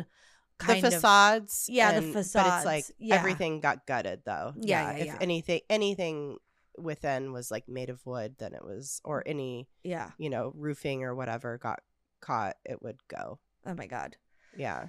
[0.60, 0.94] the kind of.
[0.94, 2.34] facades Yeah, the facades.
[2.34, 3.16] but it's like yeah.
[3.16, 5.18] everything got gutted though Yeah, yeah, if yeah.
[5.22, 6.38] anything anything
[6.78, 10.12] within was like made of wood then it was or any Yeah.
[10.18, 11.80] you know roofing or whatever got
[12.22, 14.18] caught it would go Oh, my God.
[14.58, 14.88] yeah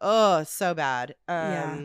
[0.00, 1.80] oh so bad um Yeah.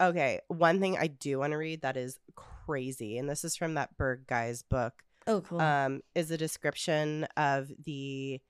[0.00, 3.74] Okay one thing i do want to read that is crazy and this is from
[3.74, 4.92] that berg guy's book
[5.26, 5.58] Oh, cool.
[5.60, 8.40] um, is a description of the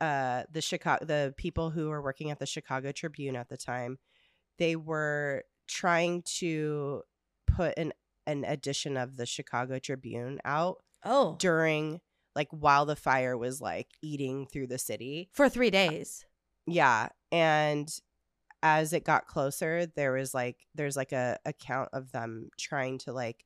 [0.00, 3.98] uh the Chicago the people who were working at the Chicago Tribune at the time.
[4.58, 7.02] They were trying to
[7.46, 7.92] put an
[8.26, 12.00] an edition of the Chicago Tribune out oh, during
[12.36, 15.28] like while the fire was like eating through the city.
[15.32, 16.24] for three days.
[16.66, 17.92] Yeah, and
[18.62, 23.12] as it got closer, there was like there's like a account of them trying to
[23.12, 23.44] like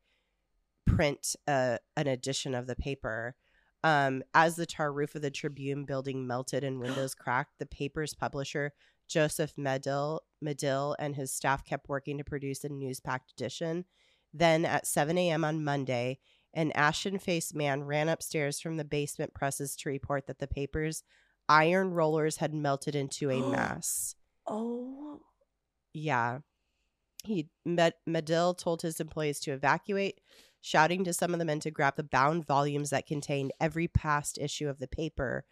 [0.87, 3.35] print a, an edition of the paper.
[3.83, 8.15] Um, as the tar roof of the Tribune building melted and windows cracked, the paper's
[8.15, 8.73] publisher
[9.09, 13.85] Joseph Medill Medill and his staff kept working to produce a news-packed edition.
[14.33, 15.45] Then at 7 a.m.
[15.45, 16.19] on Monday,
[16.53, 21.03] an ashen faced man ran upstairs from the basement presses to report that the paper's
[21.49, 24.17] iron rollers had melted into a mass.
[24.47, 25.20] Oh.
[25.92, 26.40] Yeah.
[27.24, 30.20] He Med- Medill told his employees to evacuate,
[30.61, 34.38] shouting to some of the men to grab the bound volumes that contained every past
[34.38, 35.45] issue of the paper.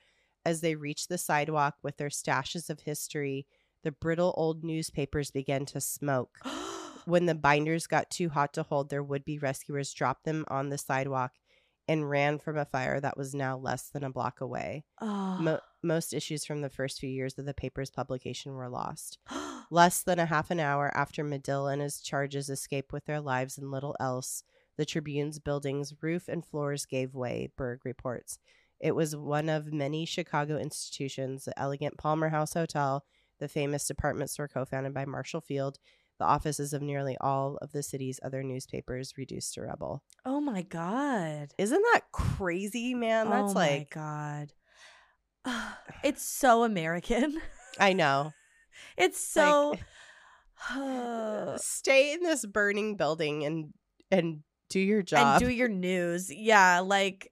[0.45, 3.47] As they reached the sidewalk with their stashes of history,
[3.85, 6.39] the brittle old newspapers began to smoke.
[7.05, 10.69] When the binders got too hot to hold, their would be rescuers dropped them on
[10.69, 11.33] the sidewalk
[11.93, 14.85] and ran from a fire that was now less than a block away.
[15.03, 15.39] oh.
[15.39, 15.67] Mo- ah.
[15.83, 19.19] most issues from the first few years of the paper's publication were lost.
[19.71, 23.57] Less than a half an hour after Medill and his charges escaped with their lives
[23.59, 24.43] and little else,
[24.77, 28.39] the Tribune's building's roof and floors gave way, Berg reports.
[28.81, 33.05] It was one of many Chicago institutions, the elegant Palmer House Hotel,
[33.39, 35.79] the famous department store co founded by Marshall Field,
[36.19, 40.03] the offices of nearly all of the city's other newspapers reduced to rubble.
[40.25, 41.53] oh my god.
[41.59, 43.31] Isn't that crazy, man?
[43.31, 43.97] That's like.
[43.97, 44.53] oh like,
[45.45, 45.65] my god.
[46.05, 47.41] It's so American.
[47.81, 48.33] I know.
[48.97, 49.77] It's so
[50.71, 53.73] uh, stay in this burning building and
[54.11, 56.33] and do your job and do your news.
[56.33, 57.31] Yeah, like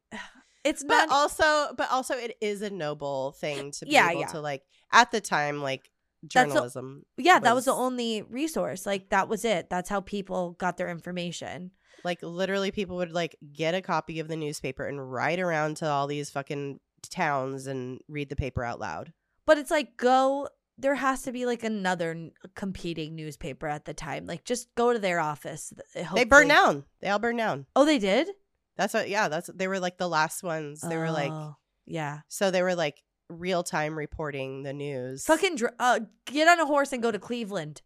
[0.65, 4.21] it's but not also but also it is a noble thing to be Yeah, able
[4.21, 4.27] yeah.
[4.29, 4.63] to like
[4.93, 5.90] at the time like
[6.23, 8.87] That's a- journalism Yeah, that was the only resource.
[8.87, 9.71] Like that was it.
[9.71, 11.71] That's how people got their information.
[12.05, 15.87] like literally people would like get a copy of the newspaper and ride around to
[15.89, 19.13] all these fucking towns and read the paper out loud.
[19.47, 20.49] But it's like go
[20.79, 24.25] there has to be like another competing newspaper at the time.
[24.27, 25.73] Like just go to their office.
[25.93, 26.85] Th- They burned down.
[27.01, 27.67] They all burned down.
[27.77, 28.29] Oh, they did?
[28.77, 30.81] That's what yeah, that's they were like the last ones.
[30.81, 31.57] They were like Oh,
[31.87, 32.21] Yeah.
[32.29, 35.25] so they were like real time reporting the news.
[35.25, 37.83] Fucking dr- uh get on a horse and go to Cleveland.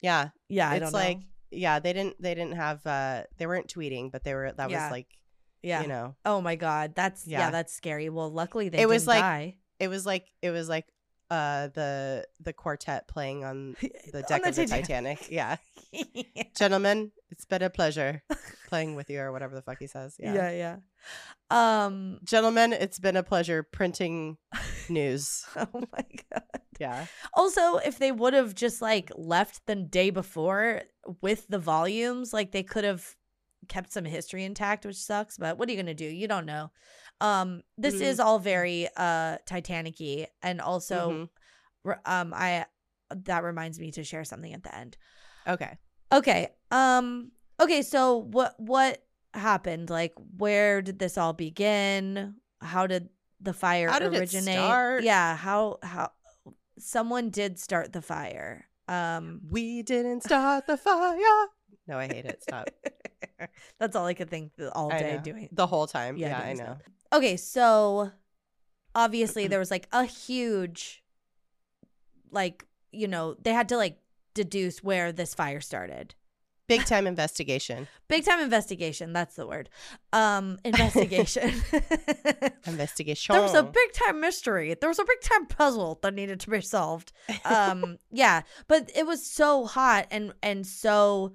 [0.00, 0.30] yeah.
[0.48, 1.24] Yeah, I it's don't like know.
[1.50, 4.84] yeah, they didn't they didn't have uh they weren't tweeting, but they were that Yeah.
[4.84, 5.06] was like
[5.62, 5.82] Yeah.
[5.82, 6.16] you know.
[6.24, 7.50] Oh my god, that's yeah, Yeah.
[7.50, 8.08] that's scary.
[8.08, 9.56] Well, luckily they It was like- die.
[9.78, 10.86] It was like it was like
[11.30, 13.76] uh the the quartet playing on
[14.12, 15.20] the deck On of the Titanic.
[15.20, 15.26] Titanic.
[15.30, 15.56] Yeah.
[16.56, 18.22] Gentlemen, it's been a pleasure
[18.68, 20.16] playing with you or whatever the fuck he says.
[20.18, 20.34] Yeah.
[20.34, 20.76] yeah, yeah.
[21.86, 24.38] Um Gentlemen, it's been a pleasure printing
[24.88, 25.44] news.
[25.56, 26.42] oh my god.
[26.78, 27.06] Yeah.
[27.34, 30.82] Also, if they would have just like left the day before
[31.20, 33.16] with the volumes, like they could have
[33.68, 36.06] kept some history intact, which sucks, but what are you going to do?
[36.06, 36.70] You don't know.
[37.20, 38.02] Um this Mhm.
[38.02, 41.28] is all very uh Titanic-y and also
[41.84, 42.00] Mhm.
[42.04, 42.66] um I
[43.10, 44.96] that reminds me to share something at the end.
[45.46, 45.76] Okay.
[46.12, 46.48] Okay.
[46.70, 49.04] Um okay, so what what
[49.34, 49.90] happened?
[49.90, 52.36] Like where did this all begin?
[52.60, 53.08] How did
[53.40, 54.54] the fire How did it originate?
[54.54, 55.02] start?
[55.04, 56.12] Yeah, how how
[56.78, 58.66] someone did start the fire.
[58.88, 61.48] Um We didn't start the fire.
[61.86, 62.42] No, I hate it.
[62.42, 62.68] Stop.
[63.80, 65.48] That's all I could think all day doing.
[65.52, 66.16] The whole time.
[66.16, 66.64] Yeah, Yeah, I know.
[66.64, 66.78] stuff.
[67.12, 68.12] Okay, so
[68.94, 71.02] obviously there was like a huge
[72.30, 73.98] like, you know, they had to like
[74.34, 76.14] deduce where this fire started.
[76.68, 77.88] Big time investigation.
[78.08, 79.68] Big time investigation, that's the word.
[80.12, 81.52] Um investigation.
[82.66, 83.32] Investigation.
[83.32, 84.76] there was a big time mystery.
[84.80, 87.12] There was a big time puzzle that needed to be solved.
[87.44, 91.32] Um yeah, but it was so hot and and so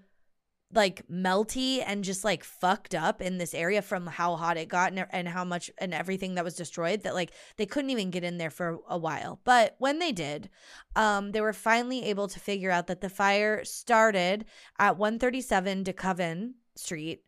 [0.76, 4.94] like melty and just like fucked up in this area from how hot it got
[5.12, 8.38] and, how much and everything that was destroyed that like they couldn't even get in
[8.38, 9.40] there for a while.
[9.44, 10.50] But when they did
[10.96, 14.46] um they were finally able to figure out that the fire started
[14.78, 17.24] at 137 DeCoven Street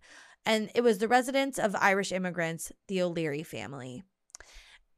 [0.46, 4.04] and it was the residence of Irish immigrants the O'Leary family.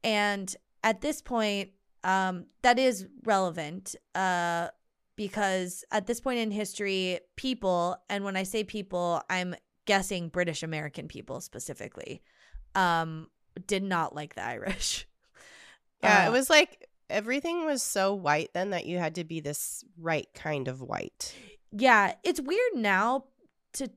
[0.02, 1.70] And at this point
[2.02, 4.68] um that is relevant uh
[5.20, 9.54] because at this point in history, people, and when I say people, I'm
[9.84, 12.22] guessing British American people specifically,
[12.74, 13.28] um,
[13.66, 15.06] did not like the Irish.
[16.02, 19.40] Yeah, Uh, it was like everything was so white then that you had to be
[19.40, 21.34] this right kind of white.
[21.70, 23.24] yeah, it's weird now
[23.74, 23.90] to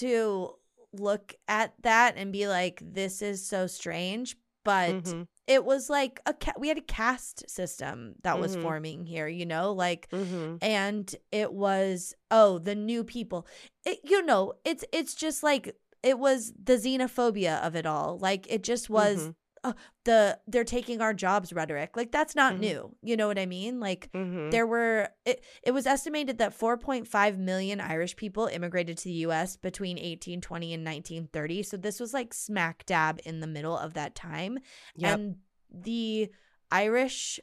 [0.00, 0.50] to
[0.92, 6.20] look at that and be like, this is so strange, but Mhm, it was like
[6.26, 8.62] a ca- we had a caste system that was Mhm.
[8.62, 10.58] forming here, you know, like mhm.
[10.60, 13.46] and it was oh the new people
[13.84, 18.46] it, you know it's it's just like it was the xenophobia of it all like
[18.50, 19.34] it just was Mhm.
[19.68, 19.72] Uh,
[20.04, 22.60] the they're taking our jobs rhetoric like that's not Mhm.
[22.60, 24.50] new you know what i mean like Mhm.
[24.50, 29.56] there were it, it was estimated that 4.5 million irish people immigrated to the us
[29.56, 34.14] between 1820 and 1930 so this was like smack dab in the middle of that
[34.14, 34.58] time
[34.96, 35.18] Yep.
[35.18, 35.36] and
[35.70, 36.30] the
[36.70, 37.40] irish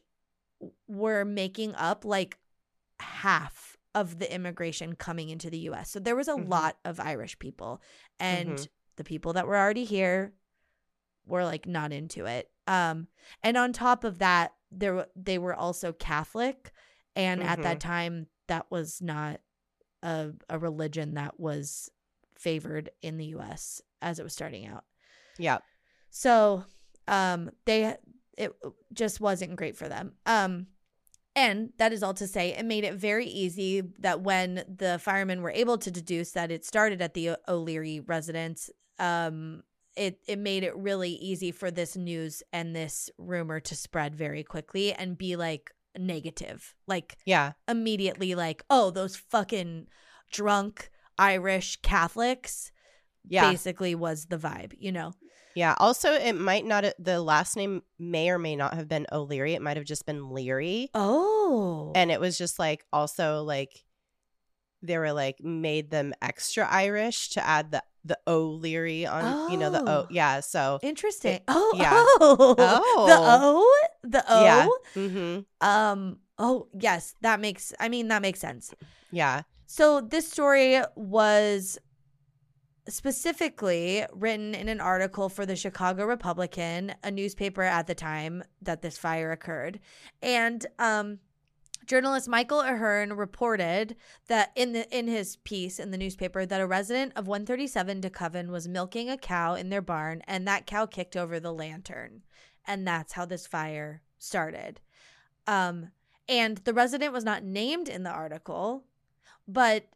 [0.87, 2.37] were making up like
[2.99, 5.91] half of the immigration coming into the US.
[5.91, 6.49] So there was a Mhm.
[6.49, 7.81] lot of Irish people
[8.19, 8.67] and Mhm.
[8.95, 10.33] the people that were already here
[11.25, 12.49] were like not into it.
[12.67, 13.07] Um
[13.43, 16.71] and on top of that there they were also Catholic
[17.15, 19.39] and at that time that was not
[20.01, 21.89] a a religion that was
[22.35, 24.83] favored in the US as it was starting out.
[25.37, 25.59] Yeah.
[26.09, 26.65] So,
[27.07, 27.95] um, they
[28.37, 28.53] it
[28.93, 30.13] just wasn't great for them.
[30.25, 30.67] Um,
[31.35, 35.41] and that is all to say, it made it very easy that when the firemen
[35.41, 38.69] were able to deduce that it started at the O'Leary residence,
[38.99, 39.63] um,
[39.95, 44.43] it it made it really easy for this news and this rumor to spread very
[44.43, 47.53] quickly and be like negative, like Yeah.
[47.67, 49.87] immediately, like oh those fucking
[50.31, 52.71] drunk Irish Catholics
[53.27, 53.49] Yeah.
[53.51, 55.13] basically was the vibe, you know?
[55.55, 55.75] Yeah.
[55.77, 59.53] Also, it might not, the last name may or may not have been O'Leary.
[59.53, 60.89] It might have just been Leary.
[60.95, 61.91] Oh.
[61.93, 63.85] And it was just like, also like,
[64.81, 69.69] they were like, made them extra Irish to add the, the O'Leary on, you know,
[69.69, 69.85] the O.
[69.87, 70.07] Oh.
[70.09, 70.41] Yeah.
[70.41, 71.35] So, Interesting.
[71.35, 71.91] It- oh, yeah.
[71.93, 72.55] oh.
[72.59, 73.07] Oh.
[73.07, 74.09] The O?
[74.09, 74.43] The O?
[74.43, 74.67] Yeah.
[74.95, 75.67] mm-hmm.
[75.67, 78.73] Um, oh, yes, that makes I mean that makes sense.
[79.11, 79.43] Yeah.
[79.65, 81.79] So this story was
[82.89, 88.81] specifically written in an article for the Chicago Republican, a newspaper at the time that
[88.81, 89.79] this fire occurred.
[90.21, 91.19] And um
[91.85, 93.95] journalist Michael Ahern reported
[94.27, 98.49] that in the in his piece in the newspaper that a resident of 137 DeCoven
[98.49, 102.23] was milking a cow in their barn and that cow kicked over the lantern.
[102.65, 104.79] And that's how this fire started.
[105.47, 105.91] Um
[106.29, 108.85] and the resident was not named in the article,
[109.47, 109.87] but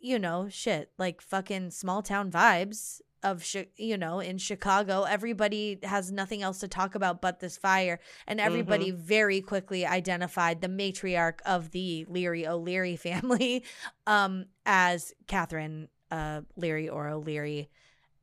[0.00, 3.44] you know, shit, like fucking small town vibes of
[3.76, 7.98] you know, in Chicago, everybody has nothing else to talk about but this fire
[8.28, 13.64] and everybody very quickly identified the matriarch of the Leary O'Leary family
[14.06, 17.70] um as Catherine uh Leary or O'Leary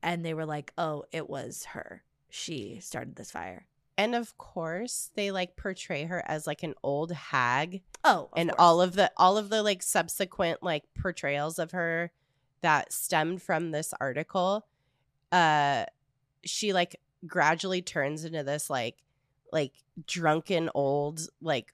[0.04, 2.04] and they were like, "Oh, it was her.
[2.30, 7.12] She started this fire." And of course, they like portray her as like an old
[7.12, 7.82] hag.
[8.04, 8.60] Oh, and course.
[8.60, 12.12] all of the all of the like subsequent like portrayals of her
[12.62, 14.66] that stemmed from this article
[15.32, 15.86] uh
[16.44, 16.96] she like
[17.28, 18.98] gradually turns into this like
[19.52, 19.74] like
[20.08, 21.74] drunken old like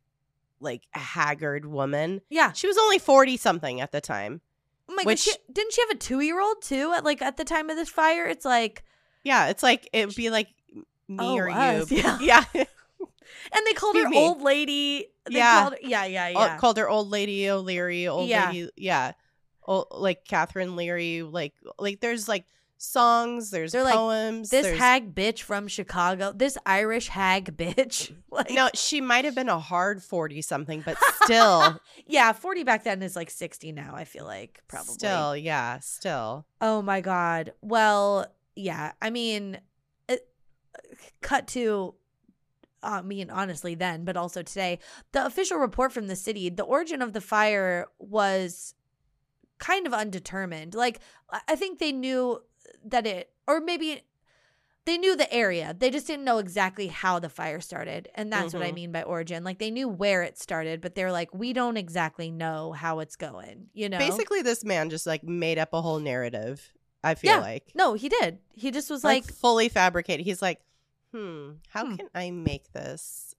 [0.60, 2.52] like haggard woman Yeah.
[2.52, 4.42] she was only 40 something at the time
[4.90, 6.94] Oh my Which- god, she, didn't she have a two year old too?
[6.96, 8.86] At like at the time of this fire, it's like,
[9.22, 10.48] yeah it's like it would be like
[11.10, 12.18] me Oh, or us, you yeah.
[12.22, 14.18] yeah and they called her me.
[14.18, 15.08] old lady.
[15.30, 15.62] They Yeah.
[15.62, 16.58] called her, yeah, yeah, Oh, yeah.
[16.58, 18.48] called her old lady O'Leary, old Yeah.
[18.48, 19.12] lady, yeah,
[19.66, 22.46] old, like Catherine Leary, like like there's like
[22.78, 24.50] songs, there's They're like, poems.
[24.50, 28.14] this there's, hag bitch from Chicago, this Irish hag bitch.
[28.30, 32.84] Like, no, she might have been a hard forty something, but still, yeah, forty back
[32.84, 33.94] then is like sixty now.
[33.96, 34.94] I feel like probably.
[34.94, 37.54] still, yeah, still, Oh my god.
[37.62, 38.92] Well, yeah.
[39.02, 39.60] I mean,
[40.08, 40.28] it,
[41.22, 41.96] cut to.
[42.84, 44.78] Uh, I mean, honestly, then, but also today,
[45.14, 48.76] the official report from the city, the origin of the fire was
[49.58, 50.76] kind of undetermined.
[50.76, 51.00] Like,
[51.48, 52.42] I think they knew
[52.86, 54.02] that it, or maybe
[54.86, 55.76] they knew the area.
[55.78, 58.08] They just didn't know exactly how the fire started.
[58.16, 58.76] And that's what I Mhm.
[58.76, 59.44] mean by origin.
[59.44, 63.18] Like, they knew where it started, but they're like, we don't exactly know how it's
[63.18, 63.98] going, you know?
[63.98, 66.74] basically, this man just like made up a whole narrative.
[67.04, 67.42] I feel Yeah.
[67.42, 68.40] like No, he did.
[68.54, 70.26] He just was like, like, fully fabricated.
[70.26, 70.62] He's like,
[71.14, 71.96] hmm, how Hmm.
[71.96, 73.36] can I make this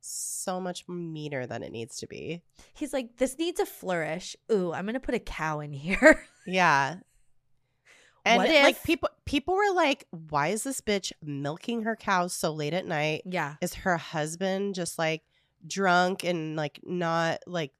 [0.00, 2.42] so much meaner than it needs to be?
[2.74, 4.36] he's like, this needs a flourish.
[4.50, 6.26] Ooh, I'm gonna put a cow in here.
[6.44, 6.96] Yeah.
[8.24, 12.52] And What like people people were like, why is this bitch milking her cows so
[12.52, 13.22] late at night?
[13.24, 13.56] yeah.
[13.60, 15.22] Is her husband just like
[15.66, 17.72] drunk and like not like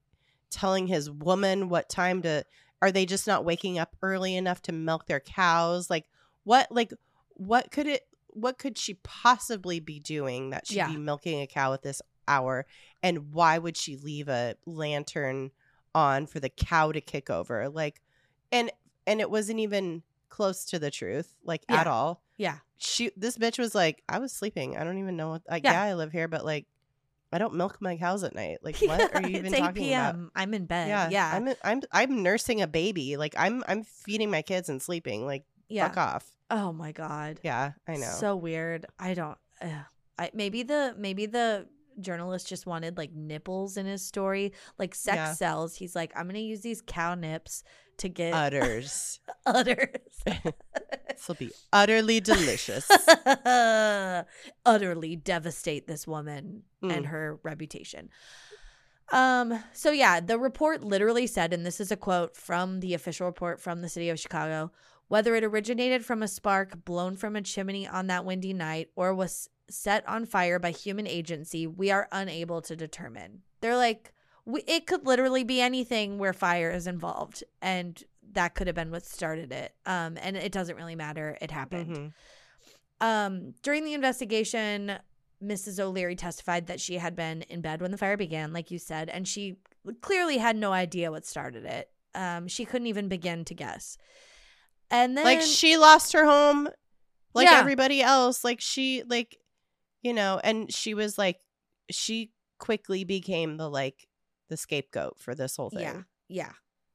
[0.51, 2.45] telling his woman what time to
[2.80, 5.88] are they just not waking up early enough to milk their cows?
[5.88, 6.07] Like
[6.45, 6.93] what like
[7.34, 10.88] what could it what could she possibly be doing that she'd Yeah.
[10.88, 12.66] be milking a cow at this hour?
[13.03, 15.51] And why would she leave a lantern
[15.95, 17.68] on for the cow to kick over?
[17.68, 18.01] Like
[18.51, 18.72] and
[19.07, 20.03] and it wasn't even
[20.33, 22.22] close to the truth, like at all.
[22.39, 22.57] Yeah.
[22.78, 24.78] She this bitch was like, I was sleeping.
[24.78, 25.72] I don't even know what like Yeah.
[25.72, 26.66] yeah, I live here, but like
[27.30, 28.59] I don't milk my cows at night.
[28.62, 30.16] Like what are you even it's 8 talking about?
[30.35, 30.89] I'm in bed.
[30.89, 31.30] Yeah, Yeah.
[31.35, 33.18] I'm I'm I'm nursing a baby.
[33.18, 35.26] Like I'm I'm feeding my kids and sleeping.
[35.26, 35.87] Like yeah.
[35.89, 36.26] fuck off.
[36.51, 37.39] Oh my god.
[37.43, 38.07] Yeah, I know.
[38.18, 38.87] So weird.
[38.99, 39.39] I don't.
[39.61, 39.70] ugh.
[40.18, 41.66] I maybe the maybe the
[42.01, 45.33] journalist just wanted like nipples in his story, like sex Yeah.
[45.35, 45.76] sells.
[45.76, 47.64] He's like, I'm gonna use these cow nips
[48.03, 49.18] to get Utters.
[49.46, 49.88] udders.
[50.24, 52.88] this will be utterly delicious.
[54.66, 57.07] utterly devastate this woman and Mm.
[57.07, 58.11] her reputation.
[59.11, 63.26] Um, so yeah, the report literally said, and this is a quote from the official
[63.26, 64.70] report from the city of Chicago
[65.12, 69.14] whether it originated from a spark blown from a chimney on that windy night or
[69.14, 73.42] was set on fire by human agency, we are unable to determine.
[73.61, 74.14] They're like,
[74.45, 78.90] we, it could literally be anything where fire is involved, and that could have been
[78.90, 79.74] what started it.
[79.86, 81.36] Um, and it doesn't really matter.
[81.40, 81.97] It happened.
[81.97, 82.12] Mhm.
[83.01, 84.99] Um, during the investigation,
[85.43, 85.80] Mrs.
[85.80, 89.09] O'Leary testified that she had been in bed when the fire began, like you said,
[89.09, 89.57] and she
[90.01, 91.90] clearly had no idea what started it.
[92.14, 93.97] Um, she couldn't even begin to guess.
[94.90, 96.68] And then, like she lost her home
[97.34, 97.59] like Yeah.
[97.59, 99.38] everybody else like she like
[100.03, 101.38] you know and she was like
[101.90, 104.07] she quickly became the like
[104.53, 106.53] the scapegoat for this whole thing yeah, yeah.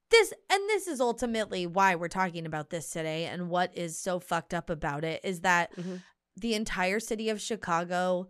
[0.09, 4.19] This and this is ultimately why we're talking about this today, and what is so
[4.21, 6.01] fucked up about it is that Mhm.
[6.37, 8.29] the entire city of Chicago,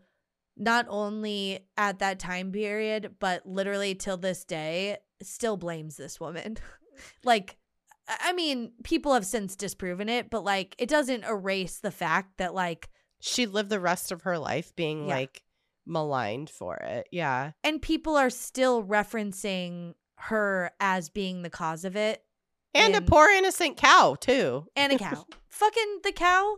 [0.55, 6.57] not only at that time period, but literally till this day, still blames this woman.
[7.23, 7.57] like,
[8.07, 12.37] I I mean, people have since disproven it, but like, it doesn't erase the fact
[12.37, 15.15] that like, she lived the rest of her life being Yeah.
[15.15, 15.43] like
[15.87, 21.95] maligned for it yeah and people are still referencing her as being the cause of
[21.95, 22.23] it,
[22.73, 25.25] and a poor innocent cow too and a cow.
[25.49, 26.57] Fucking the cow.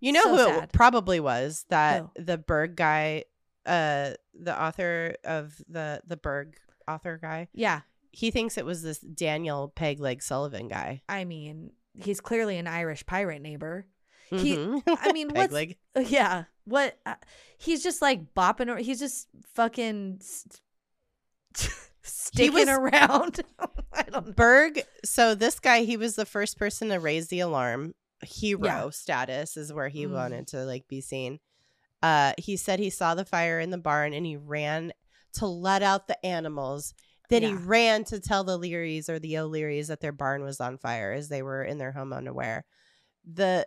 [0.00, 0.64] you know So who sad.
[0.64, 2.22] it probably was that Who?
[2.24, 3.24] the berg guy
[3.64, 6.56] uh the author of the the berg
[6.88, 7.80] author guy Yeah.
[8.12, 13.06] he thinks it was this daniel pegleg sullivan guy I mean, he's clearly an Irish
[13.06, 13.86] pirate neighbor.
[14.30, 14.82] He- Mhm.
[14.86, 15.76] I mean, what's Pegleg.
[16.08, 16.44] yeah?
[16.66, 16.98] What?
[17.06, 17.14] Uh,
[17.58, 18.68] he's just like bopping.
[18.68, 20.60] ar- He's just fucking st-
[22.02, 23.40] sticking was- around.
[23.92, 24.32] I don't know.
[24.32, 27.94] Berg, so this guy, he was the first person to raise the alarm.
[28.22, 28.90] Hero Yeah.
[28.90, 30.12] status is where he Mm.
[30.12, 31.38] wanted to like be seen.
[32.02, 34.92] Uh he said he saw the fire in the barn and he ran
[35.34, 36.94] to let out the animals.
[37.28, 40.78] Then he ran to tell the Learys or the O'Learys that their barn was on
[40.78, 42.64] fire as they were in their home unaware.
[43.24, 43.66] The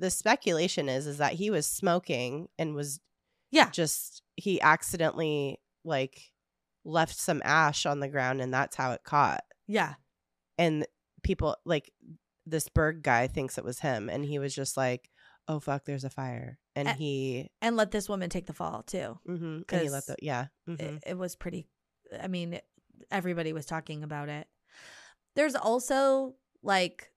[0.00, 2.98] the speculation is is that he was smoking and was
[3.52, 3.70] Yeah.
[3.70, 6.32] just he accidentally like
[6.84, 9.94] left some ash on the ground and that's how it caught Yeah.
[10.58, 10.86] and
[11.22, 11.92] people like
[12.46, 15.10] this Berg guy thinks it was him and he was just like
[15.46, 18.82] oh fuck there's a fire and A- he And let this woman take the fall
[18.82, 19.18] too.
[19.28, 20.80] mhm, and he let the yeah mhm.
[20.80, 21.66] It, it was pretty.
[22.20, 22.58] I mean,
[23.10, 24.46] everybody was talking about it.
[25.36, 27.10] There's also like,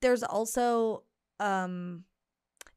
[0.00, 1.02] there's also
[1.40, 2.04] um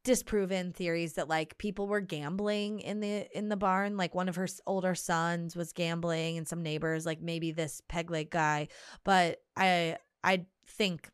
[0.04, 3.98] disproven theories that like people were gambling in the in the barn.
[3.98, 8.10] Like one of her older sons was gambling and some neighbors like maybe this peg
[8.10, 8.68] leg guy.
[9.04, 11.10] But i i think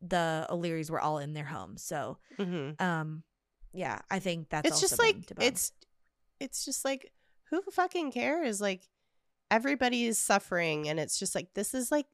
[0.00, 2.80] the o'learys were all in their homes so Mhm.
[2.80, 3.22] um
[3.72, 5.72] yeah i think that's it's just like it's
[6.40, 7.12] it's just like
[7.50, 8.60] who fucking cares?
[8.60, 8.82] Like
[9.50, 12.06] everybody is suffering and it's just like this is like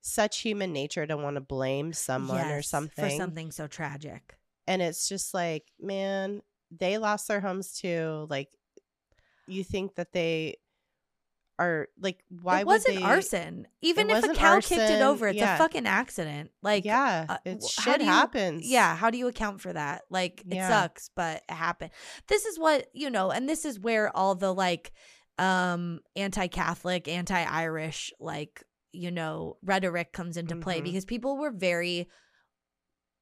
[0.00, 4.36] such human nature to want to blame someone or something for something so tragic
[4.66, 6.40] and it's just like man
[6.70, 8.48] they lost their homes too like
[9.46, 10.56] you think that they
[11.58, 13.66] are like why it wasn't they arson.
[13.80, 15.56] Even if a cow kicked it over, it's yeah.
[15.56, 16.52] a fucking accident.
[16.62, 20.02] Like, yeah uh, it's wh- shit you- happens yeah, how do you account for that?
[20.08, 20.68] Like, it Yeah.
[20.68, 21.90] sucks, but it happened.
[22.28, 24.92] This is what you know, and this is where all the like,
[25.38, 28.62] um, anti-Catholic, anti-Irish, like
[28.92, 30.84] you know, rhetoric comes into play Mhm.
[30.84, 32.08] because people were very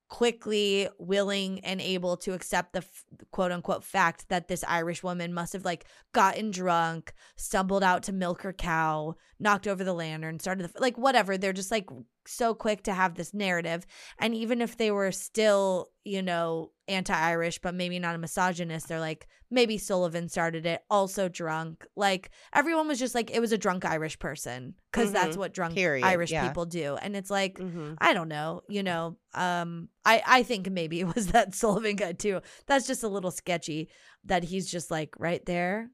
[0.08, 5.34] quickly willing and able to accept the f- quote unquote fact that this Irish woman
[5.34, 10.38] must have like gotten drunk, stumbled out to milk her cow, knocked over the lantern,
[10.38, 11.36] started the, like whatever.
[11.36, 11.88] They're just like
[12.26, 13.86] so quick to have this narrative.
[14.18, 18.88] And even if they were still, you know, anti Irish, but maybe not a misogynist,
[18.88, 21.86] they're like, maybe Sullivan started it, also drunk.
[21.96, 25.38] Like everyone was just like, it was a drunk Irish person because that's Mhm.
[25.40, 26.46] what drunk Period, Irish yeah.
[26.48, 26.96] people do.
[26.96, 29.16] And it's like, hmm I don't know, you know.
[29.34, 32.40] Um, I I think maybe it was that Sullivan guy too.
[32.66, 33.88] That's just a little sketchy.
[34.24, 35.90] That he's just like right there,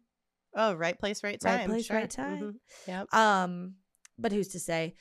[0.56, 1.96] oh right place right time right place, sure.
[1.96, 2.38] right time.
[2.40, 2.54] Mhm.
[2.86, 3.14] Yep.
[3.14, 3.74] Um,
[4.18, 4.94] but who's to say?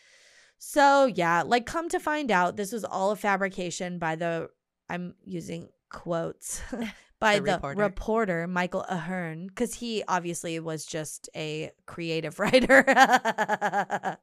[0.64, 4.50] So yeah, like come to find out, this was all a fabrication by the.
[4.88, 6.62] I'm using quotes
[7.20, 7.80] by The the, reporter.
[7.82, 8.48] reporter.
[8.48, 12.84] Michael Ahern because he obviously was just a creative writer.
[12.88, 14.18] um,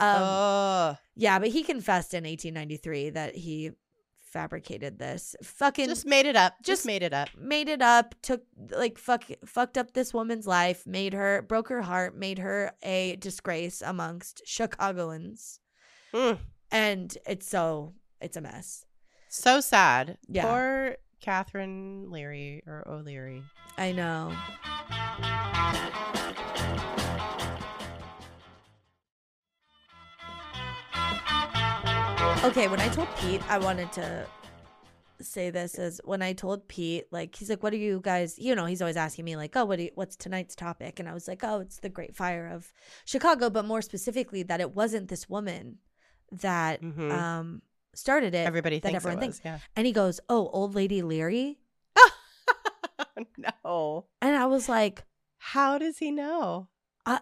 [0.00, 3.72] oh yeah, but he confessed in 1893 that he
[4.22, 5.36] fabricated this.
[5.42, 8.96] Fucking just made it up just, just- made it up made it up, took like
[8.96, 13.82] fuck fucked up this woman's life, made her broke her heart, made her a disgrace
[13.84, 15.60] amongst Chicagoans.
[16.14, 16.38] Mm.
[16.70, 18.86] And it's so it's a mess.
[19.28, 20.16] So sad.
[20.28, 20.44] Yeah.
[20.44, 23.42] Poor Catherine Leary or O'Leary.
[23.76, 24.32] I know.
[32.44, 34.26] Okay, when I told Pete I wanted to
[35.20, 38.54] say this is when I told Pete, like, he's like, "What are you guys?" You
[38.54, 39.80] know, he's always asking me, like, "Oh, what?
[39.80, 42.72] You, what's tonight's topic?" And I was like, "Oh, it's the Great Fire of
[43.04, 45.78] Chicago," but more specifically, that it wasn't this woman
[46.32, 47.10] that Mhm.
[47.10, 47.62] um
[47.94, 48.46] started it.
[48.46, 49.62] Everybody that thinks everyone was, thinks.
[49.76, 51.58] And he goes, "Oh, old lady Leary,"
[51.96, 53.24] yeah.
[53.64, 54.06] no.
[54.20, 55.04] and I was like,
[55.38, 56.68] How does he know?
[57.06, 57.20] I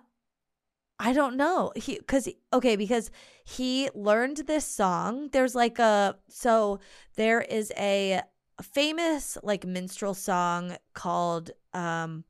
[0.99, 1.73] I don't know.
[1.77, 3.11] He cuz okay, because
[3.45, 5.29] he learned this song.
[5.33, 6.79] There's like a so
[7.17, 8.23] there is a
[8.63, 12.25] famous like minstrel song called um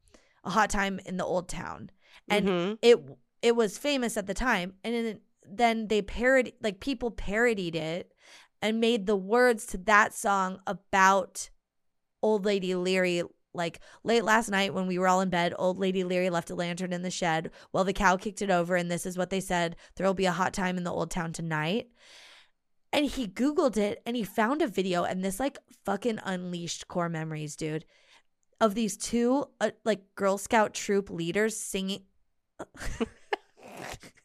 [0.44, 1.90] A Hot Time in the Old Town.
[2.28, 2.78] And Mhm.
[2.82, 2.98] it
[3.42, 5.20] it was famous at the time and then
[5.58, 8.12] then they parody like people parodied it
[8.60, 11.50] and made the words to that song about
[12.22, 13.22] old lady leary
[13.54, 16.54] like late last night when we were all in bed old lady leary left a
[16.54, 19.40] lantern in the shed well the cow kicked it over and this is what they
[19.40, 21.88] said there'll be a hot time in the old town tonight.
[22.94, 27.08] And he googled it and he found a video and this like fucking unleashed core
[27.08, 27.86] memories dude
[28.60, 32.02] of these two uh, like girl scout troop leaders singing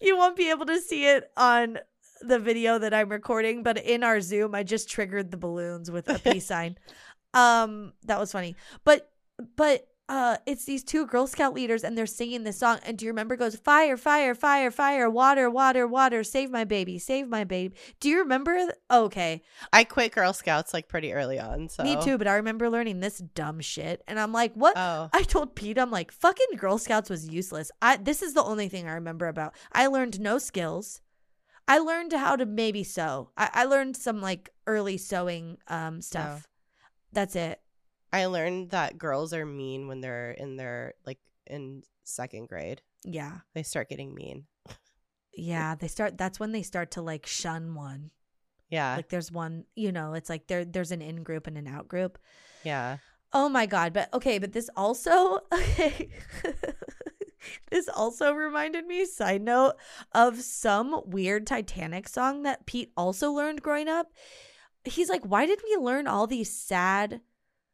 [0.00, 1.78] you won't be able to see it on
[2.20, 6.08] the video that I'm recording, but in our Zoom, I just triggered the balloons with
[6.08, 6.78] a peace sign.
[7.34, 8.56] Um, that was funny.
[8.84, 9.10] But
[9.56, 12.78] but uh it's these two Girl Scout leaders and they're singing this song.
[12.84, 16.64] And do you remember it goes fire, fire, fire, fire, water, water, water, save my
[16.64, 17.74] baby, save my baby.
[17.98, 19.40] Do you remember th- okay.
[19.72, 21.70] I quit Girl Scouts like pretty early on.
[21.70, 24.02] So Me too, but I remember learning this dumb shit.
[24.06, 27.70] And I'm like, what Oh, I told Pete, I'm like, fucking Girl Scouts was useless.
[27.80, 29.54] I this is the only thing I remember about.
[29.72, 31.00] I learned no skills.
[31.66, 33.30] I learned how to maybe sew.
[33.38, 36.46] I, I learned some like early sewing um stuff.
[37.14, 37.61] That's it.
[38.12, 42.82] I learned that girls are mean when they're in their like in second grade.
[43.04, 43.38] Yeah.
[43.54, 44.44] They start getting mean.
[45.34, 45.74] Yeah.
[45.74, 48.10] They start that's when they start to like shun one.
[48.68, 51.66] Yeah, Like there's one, you know, it's like there there's an in group and an
[51.66, 52.18] out group.
[52.64, 52.98] yeah.
[53.34, 56.08] Oh my god, but okay, but this also okay.
[57.70, 59.74] this also reminded me, side note,
[60.12, 64.12] of some weird Titanic song that Pete also learned growing up.
[64.84, 67.20] He's like, why did we learn all these sad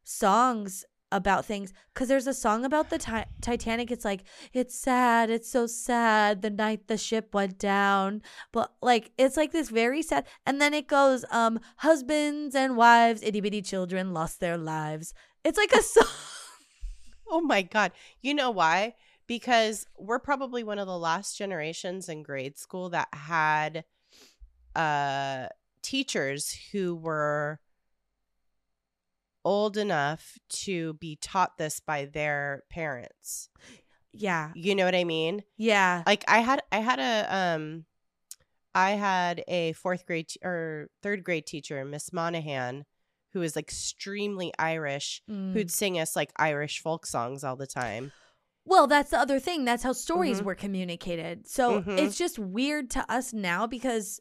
[0.09, 1.73] songs about things?
[1.93, 3.91] Because there's a song about the ti- Titanic.
[3.91, 8.23] It's like, it's sad, it's so sad, the night the ship went down.
[8.53, 10.27] But like, it's like this very sad.
[10.47, 15.15] And then it goes, um, husbands and wives, itty bitty children lost their lives.
[15.45, 16.07] It's like a song.
[17.31, 17.93] Oh my god.
[18.23, 18.95] You know why?
[19.27, 23.85] Because we're probably one of the last generations in grade school that had
[24.75, 25.49] uh
[25.83, 27.61] teachers who were
[29.49, 30.37] old enough
[30.67, 33.49] to be taught this by their parents.
[34.13, 34.53] Yeah.
[34.55, 35.43] You know what I mean?
[35.57, 36.03] Yeah.
[36.07, 37.85] Like I had I had a um
[38.75, 42.85] I had a 4th grade t- or 3rd grade teacher, Miss Monahan,
[43.33, 45.53] who was extremely Irish, Mm.
[45.53, 48.13] who'd sing us like Irish folk songs all the time.
[48.65, 49.65] Well, that's the other thing.
[49.65, 50.45] That's how stories Mhm.
[50.45, 51.49] were communicated.
[51.49, 51.99] So Mhm.
[51.99, 54.21] it's just weird to us now because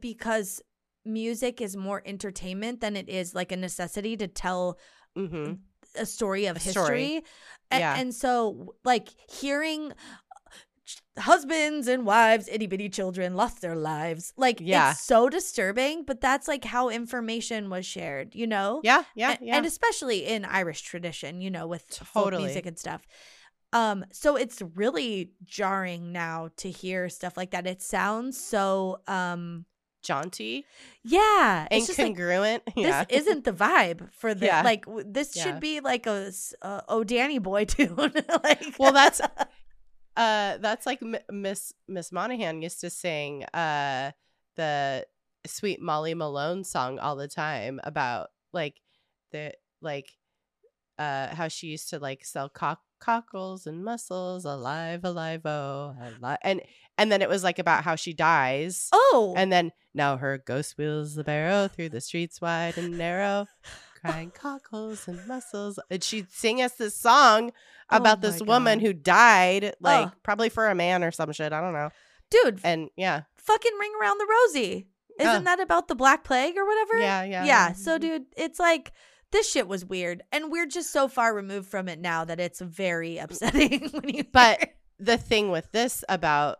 [0.00, 0.62] because
[1.08, 4.78] music is more entertainment than it is like a necessity to tell
[5.16, 5.54] hmm
[5.96, 6.84] a story of A history.
[6.84, 7.22] story.
[7.72, 7.96] A- Yeah.
[7.98, 9.92] And so like hearing
[11.18, 14.32] husbands and wives, itty bitty children lost their lives.
[14.36, 14.92] Like Yeah.
[14.92, 18.80] it's so disturbing, but that's like how information was shared, you know?
[18.84, 19.56] Yeah, yeah, yeah.
[19.56, 23.02] and especially in Irish tradition, you know, with folk music and stuff.
[23.72, 27.66] Um, so it's really jarring now to hear stuff like that.
[27.66, 29.66] It sounds so um
[30.08, 30.64] Jaunty,
[31.04, 32.16] yeah, it's just like
[32.76, 33.04] yeah.
[33.04, 34.62] this isn't the vibe for the Yeah.
[34.62, 35.42] like this Yeah.
[35.42, 36.32] should be like a,
[36.88, 37.94] oh Danny boy tune
[38.44, 39.20] like Well, that's-
[40.16, 44.10] uh that's like M- Miss Miss Monahan used to sing uh
[44.56, 45.06] the
[45.46, 48.80] sweet Molly Malone song all the time about like
[49.30, 50.10] the like
[50.98, 56.38] uh how she used to like sell cock cockles and mussels alive alive oh alive.
[56.42, 56.60] and
[56.96, 60.76] and then it was like about how she dies oh and then now her ghost
[60.78, 63.46] wheels the barrow through the streets wide and narrow
[64.00, 67.50] crying cockles and mussels and she'd sing us this song
[67.90, 68.86] Oh about my this woman God.
[68.86, 70.12] who died like Ugh.
[70.22, 71.90] probably for a man or some shit i don't know
[72.30, 74.88] dude and yeah fucking ring around the rosy
[75.18, 75.44] isn't Oh.
[75.44, 78.00] that about the black plague or whatever yeah yeah yeah so mm-hmm.
[78.08, 78.92] dude it's like
[79.32, 82.60] this shit was weird and we're just so far removed from it now that it's
[82.60, 86.58] very upsetting when you But- hear- the thing with this about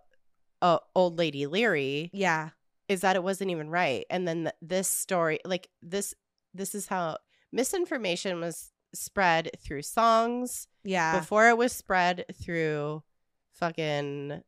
[0.63, 2.51] uh, old lady leary yeah
[2.89, 6.15] is that it wasn't even right and then th- this story like this
[6.55, 7.17] this is how
[7.53, 13.03] misinformation was spread through songs yeah before it was spread through
[13.55, 14.41] fucking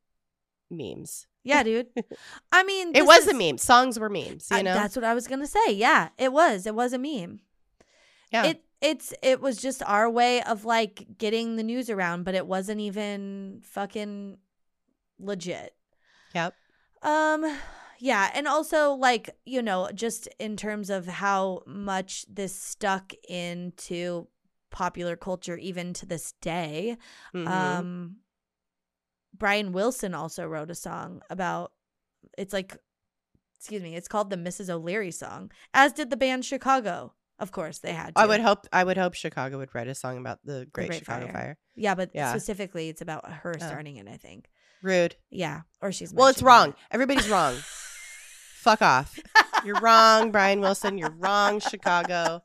[0.70, 1.88] memes Yeah, dude.
[2.52, 3.58] I mean, It was a meme.
[3.58, 4.74] Songs were memes, you I- know?
[4.74, 5.72] that's what I was gonna say.
[5.72, 6.66] Yeah, it was.
[6.66, 7.40] It was a meme.
[8.30, 8.46] Yeah.
[8.46, 12.46] It it's it was just our way of like getting the news around, but it
[12.46, 14.38] wasn't even fucking
[15.18, 15.74] legit.
[16.34, 16.54] yep.
[17.02, 17.58] Um
[17.98, 24.26] yeah, and also like, you know, just in terms of how much this stuck into
[24.70, 26.96] popular culture even to this day.
[27.34, 27.46] Mhm.
[27.48, 28.16] Um
[29.36, 31.72] Brian Wilson also wrote a song about
[32.38, 32.76] it's like
[33.56, 34.70] excuse me, it's called the Mrs.
[34.70, 37.12] O'Leary song, as did the band Chicago.
[37.40, 38.20] Of course, they had to.
[38.20, 40.98] I would hope I would hope Chicago would write a song about the Great, Great
[41.00, 41.32] Chicago Fire.
[41.32, 41.58] Fire.
[41.74, 42.30] Yeah, but Yeah.
[42.30, 43.64] specifically it's about her Oh.
[43.66, 44.48] starting it, I think.
[44.82, 45.16] Rude.
[45.30, 46.70] Yeah, or she's Well, it's wrong.
[46.70, 46.74] it.
[46.90, 47.54] Everybody's wrong.
[48.56, 49.18] Fuck off.
[49.64, 50.98] You're wrong, Brian Wilson.
[50.98, 52.42] You're wrong, Chicago.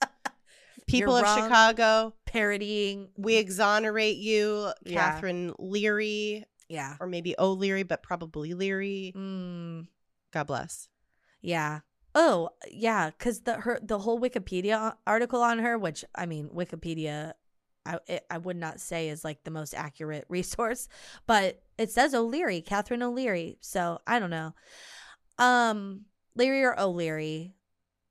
[0.88, 1.38] People You're of.
[1.44, 3.10] Chicago, Parodying.
[3.18, 5.12] we exonerate you, Yeah.
[5.12, 6.96] Catherine Leary, Yeah.
[7.00, 9.12] or maybe O'Leary, but probably Leary.
[9.16, 9.88] Mm,
[10.32, 10.88] God bless.
[11.42, 11.80] yeah.
[12.18, 17.34] Oh, yeah, cuz the her the whole Wikipedia article on her, which I mean, Wikipedia
[17.86, 20.88] I it, I would not say is like the most accurate resource,
[21.28, 23.58] but it says O'Leary, Catherine O'Leary.
[23.62, 24.54] So, I don't know.
[25.38, 26.06] Um
[26.36, 27.54] Leary or O'Leary?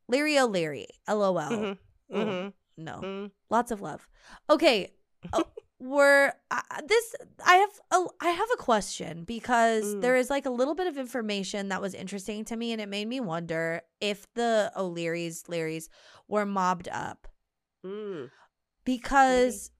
[0.09, 0.87] Leary O'Leary.
[1.09, 1.35] LOL.
[1.35, 1.79] Mhm.
[2.11, 2.53] Oh, Mhm.
[2.77, 3.01] No.
[3.03, 3.31] Mhm.
[3.51, 4.07] lots of love
[4.51, 4.93] okay
[5.33, 5.43] uh,
[5.85, 7.15] we're uh, this
[7.47, 10.01] i have a, i have a question because Mm.
[10.01, 12.89] there is like a little bit of information that was interesting to me and it
[12.89, 15.89] made me wonder if the o'learys learys
[16.27, 17.29] were mobbed up
[17.85, 18.31] Mm.
[18.85, 19.71] because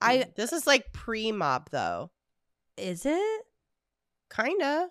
[0.00, 2.10] i This is like pre-mob though.
[2.76, 3.42] is it
[4.34, 4.88] Kinda.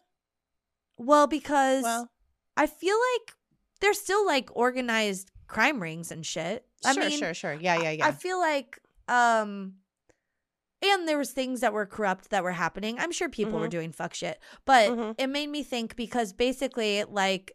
[0.98, 2.10] well because Well,
[2.56, 3.36] i feel like
[3.82, 7.54] they're still like organized crime rings and shit i sure, mean sure, sure.
[7.54, 8.80] Yeah, yeah, yeah I feel like
[9.10, 9.74] um
[10.82, 13.00] and there was things that were corrupt that were happening.
[13.00, 13.72] I'm sure people were Mhm.
[13.72, 15.16] doing fuck shit, but Mhm.
[15.18, 17.54] it made me think because basically like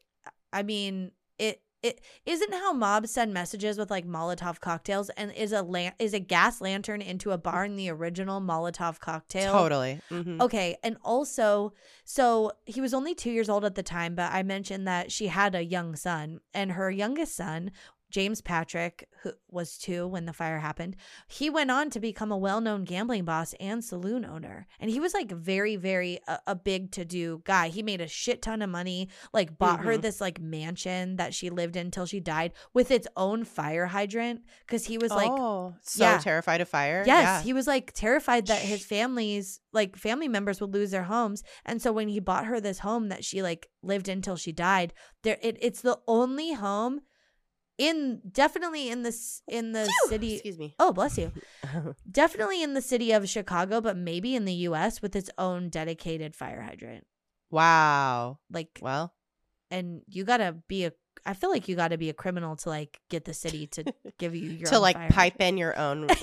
[0.53, 5.53] I mean, it it isn't how mobs send messages with like Molotov cocktails and is
[5.53, 9.53] a lan- is a gas lantern into a bar in the original Molotov cocktail.
[9.53, 10.01] Totally.
[10.11, 10.41] Mhm.
[10.41, 11.74] Okay, and also,
[12.05, 15.27] so he was only two years old at the time, but I mentioned that she
[15.29, 17.70] had a young son, and her youngest son,
[18.11, 20.96] James Patrick, who was two when the fire happened,
[21.26, 24.66] he went on to become a well known gambling boss and saloon owner.
[24.78, 27.68] And he was like very, very a, a big to do guy.
[27.68, 30.02] He made a shit ton of money, like bought her Mhm.
[30.02, 34.42] this like mansion that she lived in till she died with its own fire hydrant
[34.61, 36.18] because he was like, oh, so yeah.
[36.18, 37.02] terrified of fire.
[37.07, 37.42] Yes, Yeah.
[37.42, 41.82] he was like terrified that his family's like family members would lose their homes, and
[41.82, 44.94] so when he bought her this home that she like lived in till she died,
[45.22, 47.00] there it, it's the only home
[47.79, 50.35] in definitely in this in the city.
[50.35, 50.74] Excuse me.
[50.79, 51.33] Oh, bless you.
[52.11, 55.03] Definitely in the city of Chicago, but maybe in the U.S.
[55.03, 57.05] with its own dedicated fire hydrant.
[57.51, 58.39] wow.
[58.51, 59.12] Like, Well,
[59.70, 60.93] and you gotta be a.
[61.24, 63.85] I feel like you gotta be a criminal to like get the city to
[64.18, 66.07] give you your to like pipe in your own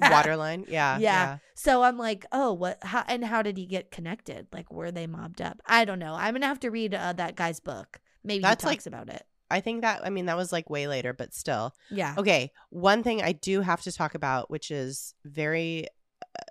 [0.00, 0.10] Yeah.
[0.10, 0.66] water line.
[0.68, 0.98] Yeah.
[0.98, 1.38] Yeah.
[1.54, 2.78] So I'm like, oh, what?
[2.82, 4.48] How and how did he get connected?
[4.52, 5.62] Like, were they mobbed up?
[5.66, 6.14] I don't know.
[6.14, 8.00] I'm gonna have to read uh, that guy's book.
[8.22, 9.24] Maybe That's he like- talks about it.
[9.52, 11.74] I think that I mean that was like way later, but still.
[11.90, 12.14] Yeah.
[12.18, 15.86] Okay, one thing I do have to talk about, which is very
[16.20, 16.42] uh,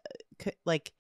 [0.44, 0.94] c- like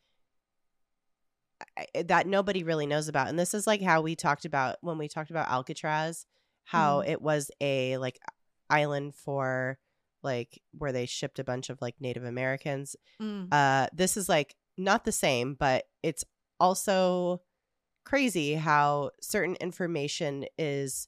[1.77, 4.97] I- that nobody really knows about, and this is like how we talked about when
[4.97, 6.25] we talked about Alcatraz,
[6.65, 7.07] how Mhm.
[7.09, 8.19] it was a like
[8.69, 9.77] island for
[10.23, 12.95] like where they shipped a bunch of like Native Americans.
[13.21, 13.47] Mm.
[13.51, 16.23] Uh, this is like not the same, but it's
[16.59, 17.41] also
[18.03, 21.07] crazy how certain information is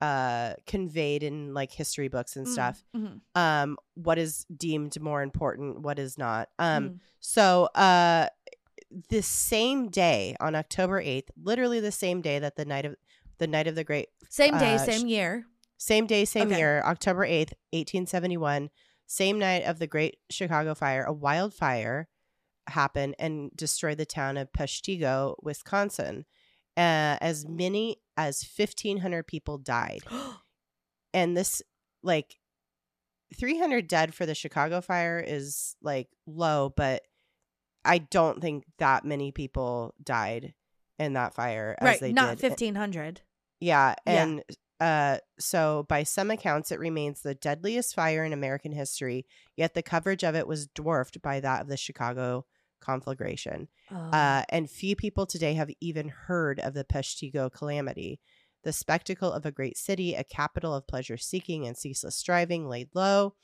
[0.00, 2.52] uh conveyed in like history books and Mm.
[2.52, 3.20] stuff Mhm.
[3.34, 7.00] um what is deemed more important what is not um Mhm.
[7.20, 8.28] so uh
[9.08, 12.96] the same day on october 8th literally the same day that the night of
[13.38, 15.46] the night of the great Same day, uh, same year.
[15.78, 16.58] same day same Okay.
[16.58, 18.70] year october 8th 1871
[19.06, 22.08] same night of the great chicago fire a wildfire
[22.68, 26.24] happened and destroyed the town of peshtigo wisconsin
[26.76, 30.00] uh, as many as 1500 people died
[31.14, 31.62] and this
[32.02, 32.36] like
[33.38, 37.02] 300 dead for the chicago fire is like low but
[37.84, 40.52] i don't think that many people died
[40.98, 42.00] in that fire as right.
[42.00, 43.22] they Not did fifteen hundred.
[43.58, 44.22] yeah, Yeah.
[44.22, 44.42] and
[44.80, 49.24] uh so by some accounts it remains the deadliest fire in American history,
[49.56, 52.44] yet the coverage of it was dwarfed by that of the Chicago
[52.80, 53.68] conflagration.
[53.90, 53.96] Oh.
[53.96, 58.20] Uh and few people today have even heard of the Peshtigo calamity.
[58.62, 62.90] The spectacle of a great city, a capital of pleasure seeking and ceaseless striving laid
[62.94, 63.34] low,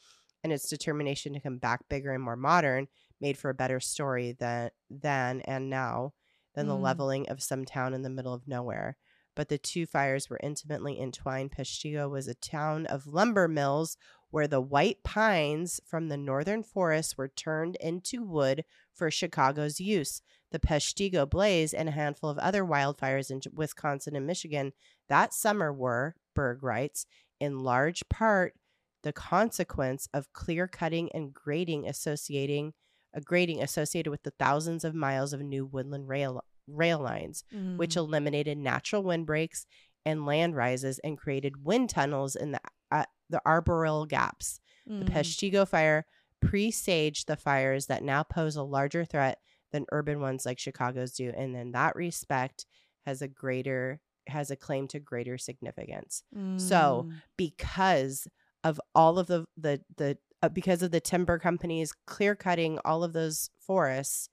[0.44, 2.88] and its determination to come back bigger and more modern
[3.20, 6.12] made for a better story than then and now
[6.54, 6.82] than the Mm.
[6.82, 8.96] leveling of some town in the middle of nowhere.
[9.36, 11.52] But the two fires were intimately entwined.
[11.52, 13.96] Peshtigo was a town of lumber mills
[14.30, 20.22] where the white pines from the northern forests were turned into wood for Chicago's use.
[20.50, 24.72] The Peshtigo blaze and a handful of other wildfires in Wisconsin and Michigan
[25.08, 27.06] that summer were, Berg writes,
[27.38, 28.54] in large part
[29.02, 32.72] the consequence of clear cutting and grading associating
[33.14, 37.44] a grading associated with the thousands of miles of new woodland rail rail lines,
[37.76, 37.96] which Mm.
[37.98, 39.66] eliminated natural windbreaks
[40.04, 42.60] and land rises and created wind tunnels in the
[42.92, 44.60] uh, the arboreal gaps.
[44.86, 45.08] The Mm.
[45.10, 46.06] Peshtigo fire
[46.40, 49.40] presaged the fires that now pose a larger threat
[49.72, 52.66] than urban ones like Chicago's do, and in that respect
[53.04, 56.22] has a greater has a claim to greater significance
[56.56, 57.12] so- Mm.
[57.36, 58.26] because
[58.64, 63.02] of all of the the the uh, because of the timber companies clear cutting all
[63.04, 64.28] of those forests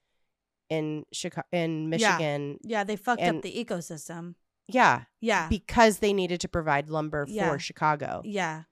[0.69, 2.09] in Chicago in Yeah.
[2.17, 2.59] Michigan.
[2.63, 4.35] yeah, they fucked and- up the ecosystem.
[4.67, 7.49] Yeah, Yeah, because they needed to provide lumber Yeah.
[7.51, 8.21] for Chicago.
[8.23, 8.63] yeah,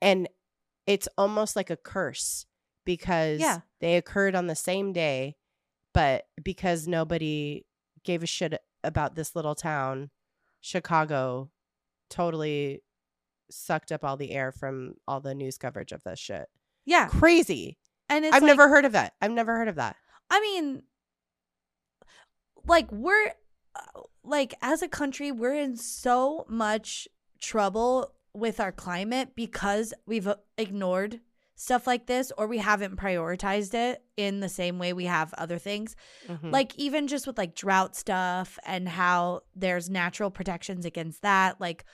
[0.00, 0.28] And
[0.86, 2.46] it's almost like a curse
[2.84, 3.60] because Yeah.
[3.80, 5.36] they occurred on the same day,
[5.92, 7.66] but because nobody
[8.04, 10.10] gave a shit about this little town,
[10.60, 11.50] Chicago
[12.08, 12.82] totally
[13.50, 16.48] sucked up all the air from all the news coverage of this shit.
[16.86, 17.08] yeah.
[17.08, 17.76] Crazy.
[18.08, 19.14] And it's I've like- never heard of that.
[19.20, 19.96] I've never heard of that.
[20.30, 20.82] I mean,
[22.70, 23.32] like we're
[23.76, 27.06] uh, like as a country, we're in so much
[27.40, 31.20] trouble with our climate because we've uh, ignored
[31.56, 35.58] stuff like this or we haven't prioritized it in the same way we have other
[35.58, 35.94] things.
[36.26, 36.50] Mhm.
[36.50, 41.84] Like even just with like drought stuff and how there's natural protections against that, like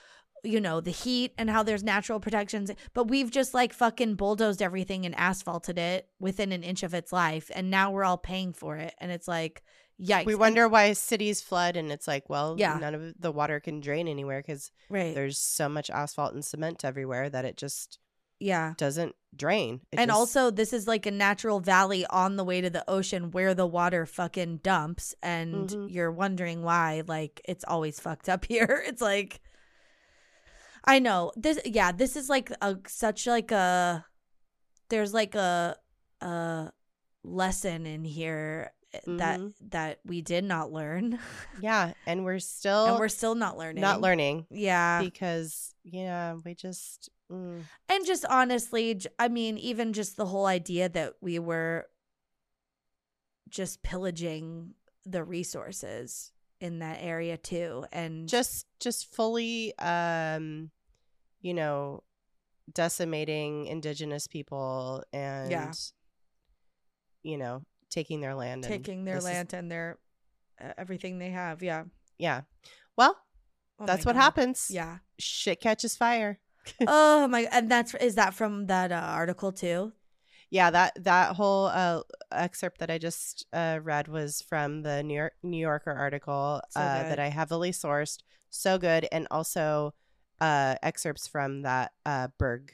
[0.43, 4.61] you know, the heat and how there's natural protections, but we've just like fucking bulldozed
[4.61, 8.53] everything and asphalted it within an inch of its life and now we're all paying
[8.53, 9.63] for it and it's like
[10.01, 10.25] yikes.
[10.25, 12.77] we wonder why cities flood, and it's like, well, Yeah.
[12.77, 15.13] none of the water can drain anywhere because right.
[15.15, 17.99] there's so much asphalt and cement everywhere that it just
[18.39, 18.73] Yeah.
[18.77, 19.81] doesn't drain.
[19.91, 22.83] It and just- also this is like a natural valley on the way to the
[22.89, 25.91] ocean where the water fucking dumps and Mhm.
[25.91, 29.41] you're wondering why like it's always fucked up here it's like
[30.85, 34.05] i know this yeah this is like a such like a
[34.89, 35.75] there's like a
[36.21, 36.71] a
[37.23, 38.71] lesson in here
[39.07, 39.39] eh, that
[39.69, 41.19] that we did not learn.
[41.61, 43.81] Yeah, and we're still and we're still not learning.
[43.81, 44.45] not learning.
[44.51, 45.01] Yeah.
[45.01, 50.87] Because yeah, we just mm, And just honestly, I mean, even just the whole idea
[50.89, 51.87] that we were
[53.49, 54.75] just pillaging
[55.05, 57.85] the resources in that area too.
[57.91, 60.69] And just just fully um
[61.41, 62.03] you know
[62.71, 65.71] decimating indigenous people and yeah.
[67.23, 69.97] you know taking their land and taking their this is- land and their
[70.61, 71.61] uh, everything they have.
[71.63, 71.83] Yeah.
[72.17, 72.41] yeah
[72.97, 73.15] well
[73.79, 74.21] Oh that's what God.
[74.21, 74.97] happens Yeah.
[75.19, 76.39] shit catches fire
[76.87, 79.93] oh my and that's is that from that uh, article too?
[80.49, 85.13] yeah that that whole uh excerpt that i just uh read was from the new
[85.15, 88.19] york new yorker article So uh that i heavily sourced
[88.49, 89.93] so good and also
[90.41, 92.73] uh excerpts from that uh berg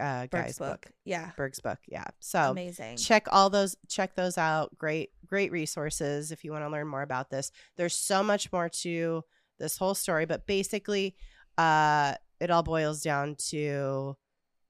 [0.00, 0.82] uh Berg's guy's book.
[0.82, 0.92] book.
[1.04, 1.30] Yeah.
[1.36, 2.96] berg's book yeah so Amazing.
[2.98, 7.02] check all those check those out great great resources if you want to learn more
[7.02, 9.22] about this there's so much more to
[9.58, 11.16] this whole story but basically
[11.56, 14.16] uh it all boils down to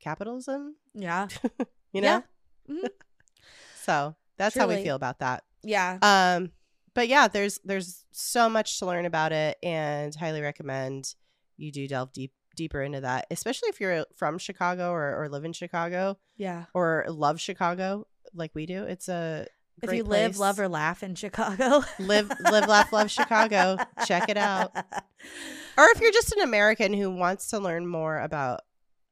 [0.01, 1.27] capitalism yeah.
[1.93, 2.23] you know
[2.69, 2.75] Yeah.
[2.75, 2.89] Mhm.
[3.85, 5.99] so that's how we feel about that Yeah.
[6.03, 6.53] um
[6.95, 11.14] but yeah there's there's so much to learn about it and highly recommend
[11.57, 15.45] you do delve deep deeper into that especially if you're from chicago or, or live
[15.45, 16.65] in chicago Yeah.
[16.75, 19.47] or love chicago like we do it's a
[19.83, 23.77] If you live, love, or laugh in Chicago, Live- live, laugh, love Chicago.
[24.07, 24.75] Check it out.
[25.79, 28.61] or if you're just an american who wants to learn more about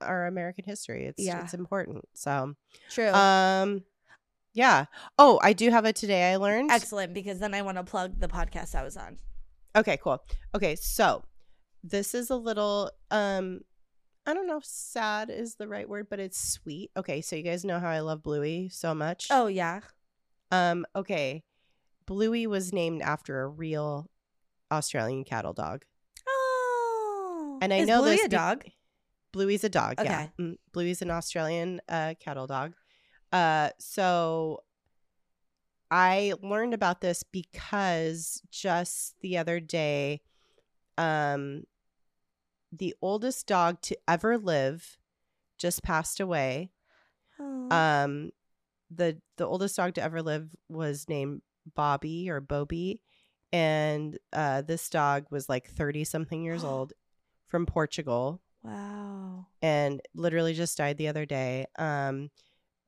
[0.01, 1.41] our american history it's Yeah.
[1.45, 2.55] it's important so
[2.91, 3.11] True.
[3.13, 3.85] um
[4.55, 4.87] yeah
[5.19, 8.19] oh i do have a today i learned Excellent, because then I want to plug
[8.19, 9.19] the podcast I was on.
[9.77, 10.19] Okay, cool.
[10.55, 11.23] Okay, so
[11.83, 13.61] this is a little um
[14.27, 16.91] I don't know if sad is the right word, but it's sweet.
[16.97, 19.29] Okay, so you guys know how I love Bluey so much.
[19.31, 19.81] Oh yeah.
[20.51, 21.45] Um okay.
[22.07, 24.11] Bluey was named after a real
[24.71, 25.85] Australian cattle dog.
[26.29, 27.59] Oh.
[27.63, 28.65] And I Is know Bluey this a dog.
[29.33, 30.03] Bluey's a dog, yeah.
[30.03, 30.31] Okay.
[30.41, 32.75] Mm, Bluey's an Australian uh cattle dog.
[33.33, 34.63] Uh so
[35.91, 40.21] I learned about this because just the other day
[40.99, 41.65] um
[42.73, 44.99] the oldest dog to ever live
[45.59, 46.71] just passed away.
[47.39, 47.71] Oh.
[47.71, 48.31] Um
[48.91, 51.43] the the oldest dog to ever live was named
[51.75, 53.03] Bobby or Bobby
[53.53, 56.93] and uh, this dog was like 30 something years old
[57.49, 59.47] from Portugal Wow.
[59.63, 61.67] and literally just died the other day.
[61.79, 62.31] Um,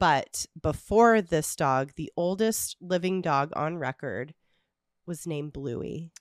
[0.00, 4.34] but before this dog, the oldest living dog on record
[5.06, 6.12] was named Bluey.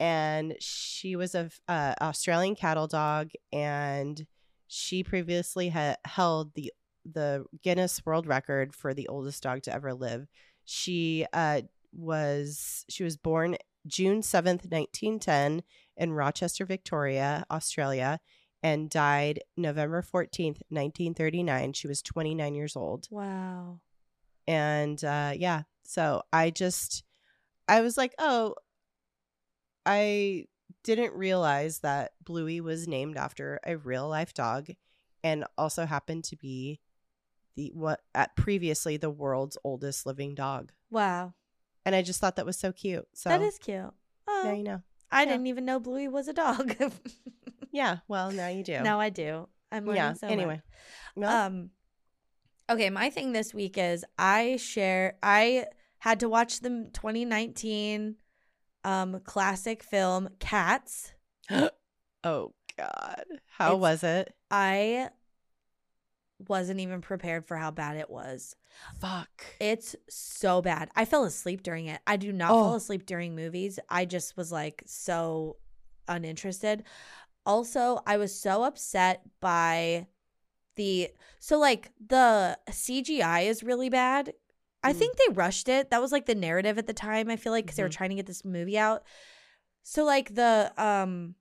[0.00, 4.26] And she was a uh, Australian cattle dog, and
[4.66, 6.72] she previously had held the
[7.04, 10.26] the Guinness World Record for the oldest dog to ever live.
[10.64, 15.62] She uh, was she was born June seventh, nineteen ten,
[15.96, 18.20] in Rochester, Victoria, Australia,
[18.62, 21.72] and died November fourteenth, nineteen thirty nine.
[21.74, 23.80] She was twenty nine years old Wow.
[24.46, 27.02] and uh yeah so i just
[27.68, 28.54] i was like oh
[29.86, 30.44] i
[30.84, 34.68] didn't realize that bluey was named after a real life dog
[35.22, 36.80] and also happened to be
[37.56, 41.34] the what at previously the world's oldest living dog Wow.
[41.84, 43.90] and i just thought that was so cute so that is cute.
[44.28, 45.30] Oh, now you know I yeah.
[45.32, 46.76] didn't even know Bluey was a dog.
[47.72, 49.48] yeah well now you do now I do.
[49.72, 50.62] I'm learning yeah so anyway
[51.16, 51.28] much.
[51.28, 51.70] Um
[52.70, 55.66] Okay, my thing this week is I share I
[55.98, 58.14] had to watch the 2019
[58.84, 61.12] um classic film Cats.
[62.24, 63.24] oh god
[63.58, 65.10] how it's- was it I
[66.48, 68.56] wasn't even prepared for how bad it was.
[68.98, 70.90] fuck It's so bad.
[70.96, 72.00] I fell asleep during it.
[72.06, 72.76] I do not fall Oh.
[72.76, 73.78] asleep during movies.
[73.90, 75.56] I just was like so
[76.08, 76.84] uninterested.
[77.44, 80.06] Also, I was so upset by
[80.76, 81.10] the
[81.40, 84.32] so like the CGI is really bad.
[84.82, 84.96] I Mm.
[84.96, 85.90] think they rushed it.
[85.90, 87.28] That was like the narrative at the time.
[87.30, 87.92] I feel like because they were Mhm.
[87.92, 89.04] trying to get this movie out.
[89.82, 91.34] So like the um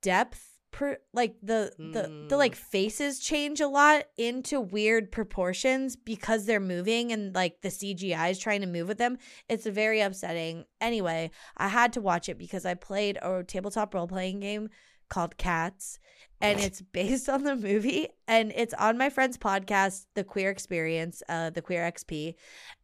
[0.00, 2.38] depth per like the the the Mm.
[2.38, 8.30] like faces change a lot into weird proportions because they're moving and like the CGI
[8.30, 9.18] is trying to move with them.
[9.48, 10.64] It's very upsetting.
[10.80, 14.70] Anyway, I had to watch it because I played a tabletop role playing game
[15.12, 15.98] called Cats
[16.40, 21.22] and it's based on the movie and it's on my friend's podcast The Queer Experience,
[21.28, 22.34] uh The Queer XP.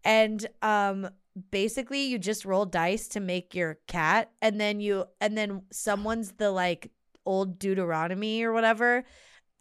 [0.05, 1.09] And um
[1.51, 6.33] basically you just roll dice to make your cat and then you and then someone's
[6.33, 6.91] the like
[7.25, 9.05] old Deuteronomy or whatever.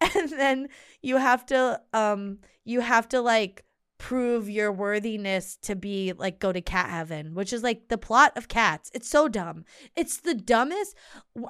[0.00, 0.68] And then
[1.02, 3.64] you have to um you have to like
[3.98, 8.32] prove your worthiness to be like go to cat heaven, which is like the plot
[8.36, 8.90] of cats.
[8.94, 9.64] It's so dumb.
[9.96, 10.96] It's the dumbest.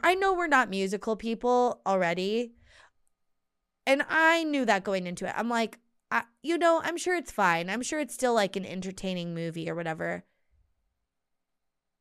[0.03, 2.53] I know we're not musical people already.
[3.87, 5.35] And I knew that going into it.
[5.37, 5.79] I'm like,
[6.11, 7.69] I, you know, I'm sure it's fine.
[7.69, 10.25] I'm sure it's still like an entertaining movie or whatever.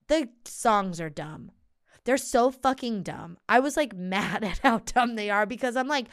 [0.08, 1.52] The songs are dumb.
[2.06, 3.38] They're so fucking dumb.
[3.50, 6.08] I was like mad at how dumb they are because I'm like,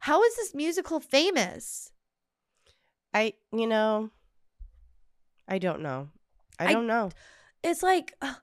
[0.00, 1.90] how is this musical famous?
[3.14, 4.10] I you know
[5.48, 6.08] i don't know
[6.58, 7.10] i I- don't know
[7.62, 8.36] It's like, ugh.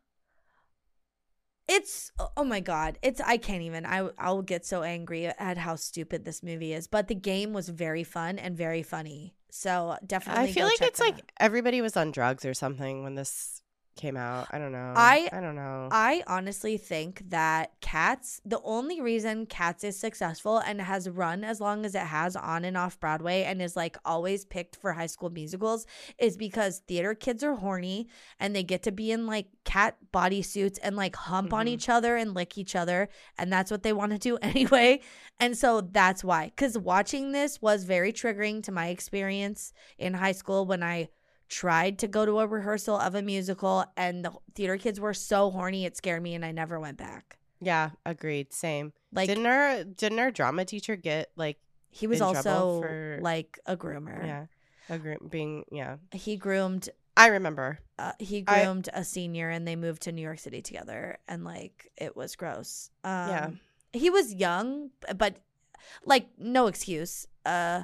[1.68, 3.86] it's oh, oh my god, it's I can't even.
[3.86, 6.88] I I'll get so angry at how stupid this movie is.
[6.88, 9.36] But the game was very fun and very funny.
[9.50, 11.32] So definitely, I feel like it's like out.
[11.40, 13.62] everybody was on drugs or something when this
[13.98, 14.48] came out.
[14.52, 14.94] I don't know.
[14.96, 15.90] I- I don't know.
[15.92, 21.60] I honestly think that Cats, the only reason Cats is successful and has run as
[21.60, 25.08] long as it has on and off Broadway and is like always picked for high
[25.08, 25.86] school musicals
[26.18, 28.08] is because theater kids are horny
[28.40, 31.70] and they get to be in like cat bodysuits and like hump on Mhm.
[31.70, 33.10] each other and lick each other.
[33.38, 35.02] And that's what they want to do anyway.
[35.40, 36.46] And so that's why.
[36.46, 41.10] Because watching this was very triggering to my experience in high school when I
[41.50, 45.50] tried to go to a rehearsal of a musical and the theater kids were so
[45.52, 47.38] horny it scared me and I never went back.
[47.62, 48.54] yeah, agreed.
[48.54, 48.94] Same.
[49.14, 51.58] Like didn't our didn't our drama teacher get like
[51.90, 54.26] he was also for- like a groomer.
[54.26, 54.46] yeah,
[54.90, 55.98] A groom being yeah.
[56.12, 57.80] He groomed I remember.
[57.98, 61.90] uh, he groomed a senior and they moved to New York City together and like
[61.98, 62.92] it was gross.
[63.04, 63.50] Um Yeah.
[63.94, 65.38] He was young but
[66.06, 67.26] like no excuse.
[67.46, 67.84] Uh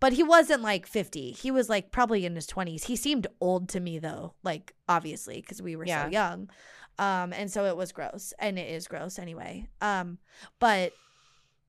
[0.00, 1.32] but he wasn't like 50.
[1.32, 2.84] He was like probably in his 20s.
[2.84, 6.04] He seemed old to me though, like obviously because we were Yeah.
[6.04, 6.50] so young.
[6.98, 9.68] Um and so it was gross and it is gross anyway.
[9.80, 10.18] Um
[10.58, 10.92] but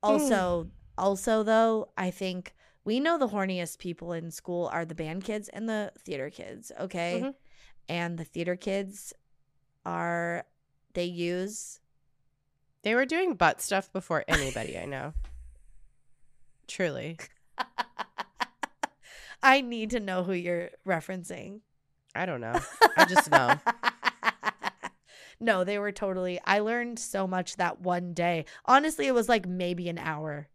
[0.03, 0.67] also
[0.97, 5.49] also though, I think we know the horniest people in school are the band kids
[5.49, 7.21] and the theater kids, okay?
[7.23, 7.33] Mhm.
[7.89, 9.13] And the theater kids
[9.85, 10.45] are
[10.93, 11.79] they use
[12.83, 15.13] They were doing butt stuff before anybody I know.
[16.67, 17.17] Truly.
[19.43, 21.61] I need to know who you're referencing.
[22.15, 22.59] I don't know.
[22.97, 23.53] I just know.
[25.39, 26.39] no, they were totally.
[26.45, 28.45] I learned so much that one day.
[28.65, 30.47] Honestly, it was like maybe an hour,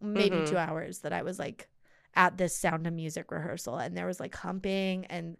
[0.00, 0.48] maybe Mhm.
[0.48, 1.68] two hours that I was like
[2.14, 5.36] at this sound of music rehearsal, and there was like humping and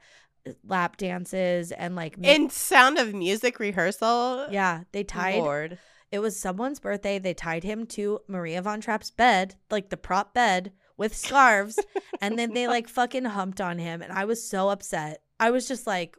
[0.64, 4.46] lap dances and like In Sound of Music rehearsal.
[4.50, 5.78] yeah, they tied Lord.
[6.10, 7.18] it was someone's birthday.
[7.18, 11.78] They tied him to Maria Von Trapp's bed, like the prop bed with scarves,
[12.20, 15.22] and then they like fucking humped on him and I was so upset.
[15.40, 16.18] I was just like,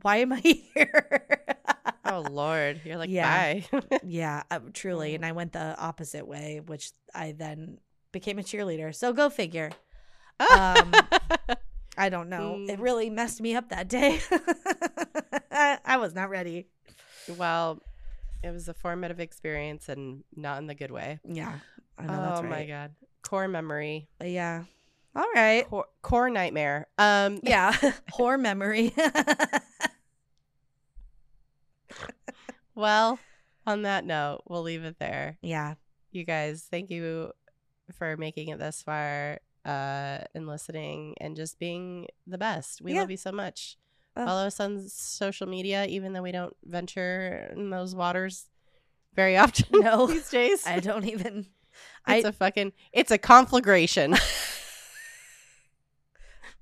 [0.00, 0.40] why am I
[0.74, 1.26] here?
[2.04, 2.80] Oh Lord.
[2.84, 3.60] You're like, Yeah.
[3.70, 3.98] bye.
[4.04, 5.14] yeah, uh, truly.
[5.14, 7.78] And I went the opposite way, which I then
[8.12, 8.94] became a cheerleader.
[8.94, 9.70] So go figure.
[10.40, 10.92] Um,
[11.98, 12.54] I don't know.
[12.68, 12.80] It Mm.
[12.80, 14.20] really messed me up that day.
[15.52, 16.68] I, was not ready.
[17.36, 17.82] well,
[18.42, 21.20] it was a formative experience and not in the good way.
[21.28, 21.52] Yeah.
[21.98, 22.92] I know oh that's my god.
[23.22, 24.08] Core memory.
[24.18, 24.64] But yeah.
[25.14, 25.66] All right.
[25.68, 26.86] Core, core nightmare.
[26.98, 27.72] Um Yeah.
[28.18, 28.94] Whore memory.
[32.74, 33.18] well,
[33.66, 35.38] on that note, we'll leave it there.
[35.42, 35.74] yeah.
[36.12, 37.30] You guys, thank you
[37.94, 42.80] for making it this far uh and listening and just being the best.
[42.82, 43.00] We Yeah.
[43.00, 43.76] love you so much.
[44.16, 44.24] Oh.
[44.26, 48.46] Follow us on social media even though we don't venture in those waters
[49.14, 50.06] very often No.
[50.06, 50.66] these days.
[50.66, 51.46] I don't even.
[52.08, 54.14] It's I a fucking it's a conflagration.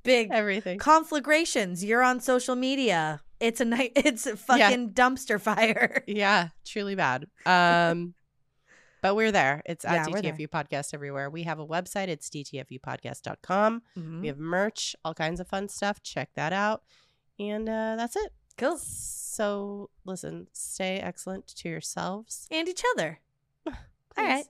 [0.03, 0.79] big Everything.
[0.79, 1.85] conflagrations.
[1.85, 3.21] You're on social media.
[3.41, 3.93] It's a night.
[3.97, 6.03] It's a fucking dumpster fire.
[6.07, 7.27] Yeah, truly bad.
[7.47, 8.15] Um,
[9.03, 9.63] but we're there.
[9.65, 10.23] It's at Yeah, we're.
[10.23, 11.31] DTFU Podcast everywhere.
[11.31, 12.09] We have a website.
[12.09, 13.83] It's dtfupodcast.com.
[13.97, 14.21] Mhm.
[14.21, 16.03] We have merch, all kinds of fun stuff.
[16.03, 16.83] Check that out.
[17.39, 18.33] And uh, that's it.
[18.57, 18.77] Cool.
[18.79, 22.49] So, listen, stay excellent to yourselves.
[22.51, 23.21] And each other.
[23.69, 23.75] All
[24.17, 24.47] right.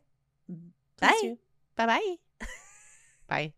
[0.96, 1.36] Please
[1.76, 1.86] Bye.
[1.86, 2.16] Bye-bye.
[3.28, 3.52] Bye.